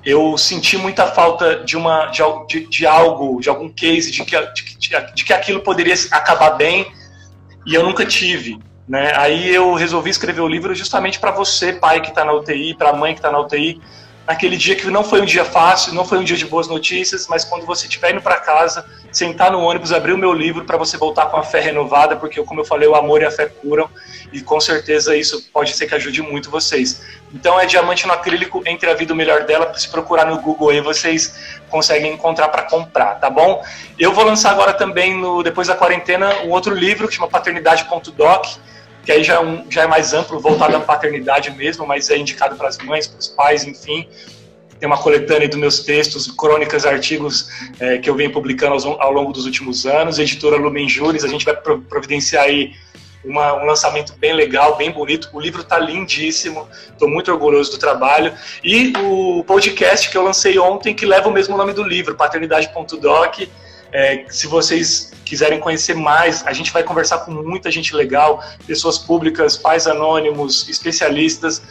[0.05, 4.78] Eu senti muita falta de uma de, de algo, de algum case de que, de,
[4.78, 6.92] de, de que aquilo poderia acabar bem
[7.64, 8.59] e eu nunca tive.
[8.89, 9.12] Né?
[9.16, 12.91] Aí eu resolvi escrever o livro justamente para você, pai que está na UTI, para
[12.91, 13.80] a mãe que está na UTI,
[14.26, 17.26] naquele dia que não foi um dia fácil, não foi um dia de boas notícias,
[17.28, 20.76] mas quando você estiver indo para casa, sentar no ônibus, abrir o meu livro para
[20.76, 23.47] você voltar com a fé renovada, porque como eu falei, o amor e a fé
[23.47, 23.89] curam,
[24.33, 27.03] e com certeza isso pode ser que ajude muito vocês.
[27.33, 30.70] Então é diamante no acrílico entre a vida o melhor dela, se procurar no Google
[30.70, 33.62] aí vocês conseguem encontrar para comprar, tá bom?
[33.99, 38.47] Eu vou lançar agora também no depois da quarentena um outro livro que chama paternidade.doc
[39.05, 42.16] que aí já é, um, já é mais amplo, voltado à paternidade mesmo, mas é
[42.16, 44.09] indicado para as mães, para os pais, enfim.
[44.78, 47.48] Tem uma coletânea dos meus textos, crônicas, artigos
[47.78, 50.18] é, que eu venho publicando ao, ao, longo dos últimos anos.
[50.18, 52.72] Editora Lumen Juris, a gente vai providenciar aí
[53.24, 55.28] uma, um lançamento bem legal, bem bonito.
[55.32, 58.32] O livro está lindíssimo, estou muito orgulhoso do trabalho.
[58.62, 63.48] E o podcast que eu lancei ontem, que leva o mesmo nome do livro, paternidade.doc.
[63.93, 68.99] É, se vocês quiserem conhecer mais, a gente vai conversar com muita gente legal, pessoas
[68.99, 71.62] públicas, pais anônimos, especialistas.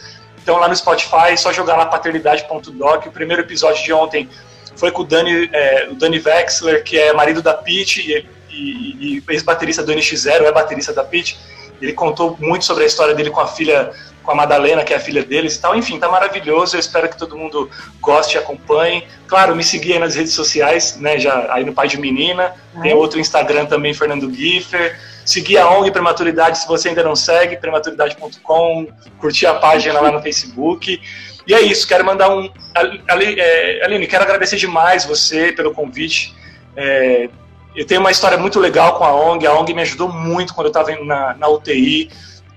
[0.42, 3.06] Então lá no Spotify, é só jogar lá paternidade.doc.
[3.06, 4.28] O primeiro episódio de ontem
[4.76, 9.16] foi com o Dani, é, o Dani Wexler, que é marido da Pete e, e,
[9.16, 11.38] e ex-baterista do NX0, é baterista da Pete.
[11.80, 13.92] Ele contou muito sobre a história dele com a filha
[14.22, 15.74] com a Madalena, que é a filha deles e tal.
[15.76, 16.76] Enfim, tá maravilhoso.
[16.76, 17.70] Eu espero que todo mundo
[18.00, 19.06] goste e acompanhe.
[19.26, 21.18] Claro, me seguir aí nas redes sociais, né?
[21.18, 22.54] Já aí no Pai de Menina.
[22.80, 24.98] Tem outro Instagram também, Fernando Giffer.
[25.24, 28.88] Seguir a ONG Prematuridade se você ainda não segue, prematuridade.com.
[29.18, 31.00] Curtir a página lá no Facebook.
[31.46, 32.50] E é isso, quero mandar um.
[32.76, 36.34] É, Aline, quero agradecer demais você pelo convite.
[36.76, 37.28] É,
[37.74, 39.46] eu tenho uma história muito legal com a ONG.
[39.46, 42.10] A ONG me ajudou muito quando eu estava na, na UTI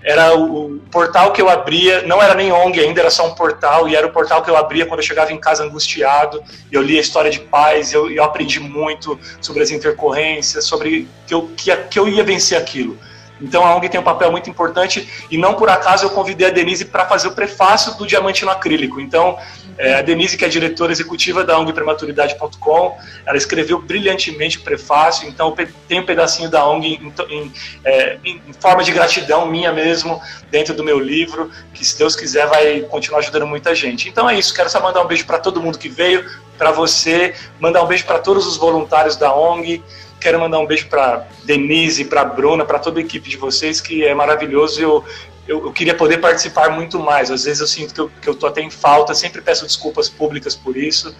[0.05, 3.89] era o portal que eu abria, não era nem ONG ainda, era só um portal,
[3.89, 6.81] e era o portal que eu abria quando eu chegava em casa angustiado, e eu
[6.83, 11.49] lia a história de paz, eu, eu aprendi muito sobre as intercorrências, sobre que eu,
[11.57, 12.95] que, que eu ia vencer aquilo.
[13.41, 15.09] Então a ONG tem um papel muito importante.
[15.29, 18.51] E não por acaso eu convidei a Denise para fazer o prefácio do Diamante no
[18.51, 18.99] Acrílico.
[18.99, 19.37] Então
[19.77, 25.27] é, a Denise, que é diretora executiva da ONG Prematuridade.com, ela escreveu brilhantemente o prefácio,
[25.27, 25.53] então
[25.87, 30.73] tem um pedacinho da ONG em, em, é, em, forma de gratidão minha mesmo, dentro
[30.73, 34.07] do meu livro, que se Deus quiser vai continuar ajudando muita gente.
[34.07, 36.25] Então é isso, quero só mandar um beijo para todo mundo que veio,
[36.57, 39.83] para você, mandar um beijo para todos os voluntários da ONG,
[40.25, 44.03] quero mandar um beijo para Denise, para Bruna, para toda a equipe de vocês, que
[44.03, 44.81] é maravilhoso.
[44.81, 45.03] Eu,
[45.47, 47.29] eu, eu, queria poder participar muito mais.
[47.29, 50.55] Às vezes eu sinto que eu, que eu até em falta, sempre peço desculpas públicas
[50.55, 51.15] por isso,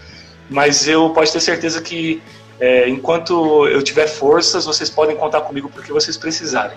[0.50, 2.20] mas eu posso ter certeza que
[2.60, 6.76] é, enquanto eu tiver forças, vocês podem contar comigo porque vocês precisarem.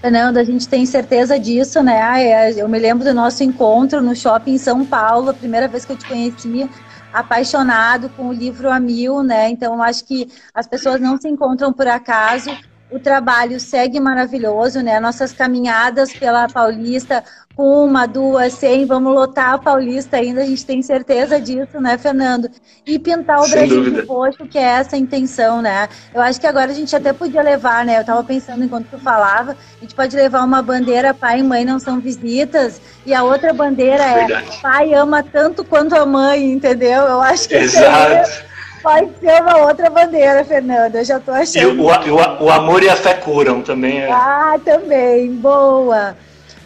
[0.00, 2.24] Fernando, a gente tem certeza disso, né?
[2.24, 5.84] É, eu me lembro do nosso encontro no shopping em São Paulo, a primeira vez
[5.84, 6.68] que eu te conheci,
[7.14, 9.48] apaixonado com o livro A Mil, né?
[9.48, 12.50] Então, acho que as pessoas não se encontram por acaso
[12.94, 15.00] o trabalho segue maravilhoso, né?
[15.00, 17.24] Nossas caminhadas pela Paulista,
[17.56, 21.98] com uma, duas, cem, vamos lotar a Paulista ainda, a gente tem certeza disso, né,
[21.98, 22.48] Fernando?
[22.86, 24.02] E pintar o Sem Brasil dúvida.
[24.02, 25.88] de roxo, que é essa a intenção, né?
[26.14, 27.98] Eu acho que agora a gente até podia levar, né?
[27.98, 31.64] Eu tava pensando enquanto tu falava, a gente pode levar uma bandeira pai e mãe
[31.64, 34.58] não são visitas, e a outra bandeira é Verdade.
[34.62, 37.02] pai ama tanto quanto a mãe, entendeu?
[37.02, 38.53] Eu acho que Exato.
[38.84, 40.98] Pode ser uma outra bandeira, Fernanda.
[40.98, 41.82] Eu já tô achando.
[41.82, 44.02] O, o, o amor e a fé curam também.
[44.02, 44.12] É.
[44.12, 45.32] Ah, também.
[45.32, 46.14] Boa.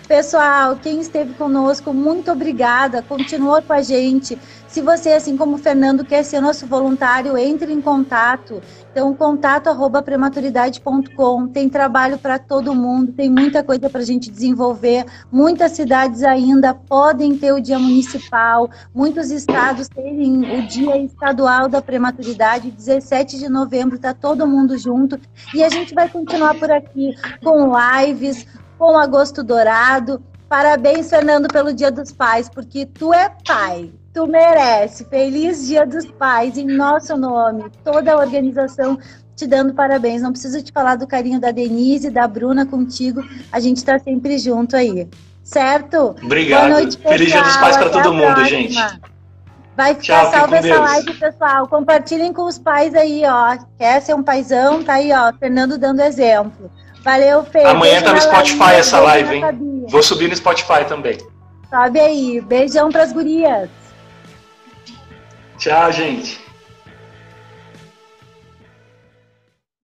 [0.08, 3.02] Pessoal, quem esteve conosco, muito obrigada.
[3.02, 4.36] Continua com a gente.
[4.68, 8.60] Se você, assim como o Fernando, quer ser nosso voluntário, entre em contato.
[8.92, 11.48] Então, contato arroba prematuridade.com.
[11.48, 15.06] Tem trabalho para todo mundo, tem muita coisa para a gente desenvolver.
[15.32, 21.80] Muitas cidades ainda podem ter o dia municipal, muitos estados têm o dia estadual da
[21.80, 22.70] prematuridade.
[22.70, 25.18] 17 de novembro está todo mundo junto.
[25.54, 28.46] E a gente vai continuar por aqui com lives,
[28.78, 30.22] com agosto dourado.
[30.46, 33.92] Parabéns, Fernando, pelo Dia dos Pais, porque tu é pai.
[34.18, 35.04] Tu merece.
[35.04, 37.66] Feliz Dia dos Pais em nosso nome.
[37.84, 38.98] Toda a organização
[39.36, 40.22] te dando parabéns.
[40.22, 43.22] Não preciso te falar do carinho da Denise, da Bruna contigo.
[43.52, 45.06] A gente está sempre junto aí.
[45.44, 46.16] Certo?
[46.20, 46.62] Obrigado.
[46.62, 46.98] Boa noite.
[46.98, 48.74] Feliz Dia dos Pais para todo mundo, gente.
[49.76, 51.68] Vai ficar Tchau, salva essa live, pessoal.
[51.68, 53.56] Compartilhem com os pais aí, ó.
[53.78, 54.82] Quer ser um paizão?
[54.82, 55.32] Tá aí, ó.
[55.38, 56.68] Fernando dando exemplo.
[57.04, 57.62] Valeu, Fê.
[57.62, 59.86] Amanhã tá no Spotify essa live, hein?
[59.88, 61.18] Vou subir no Spotify também.
[61.70, 62.40] Sobe aí.
[62.40, 63.77] Beijão pras gurias.
[65.58, 66.47] Tchau, gente.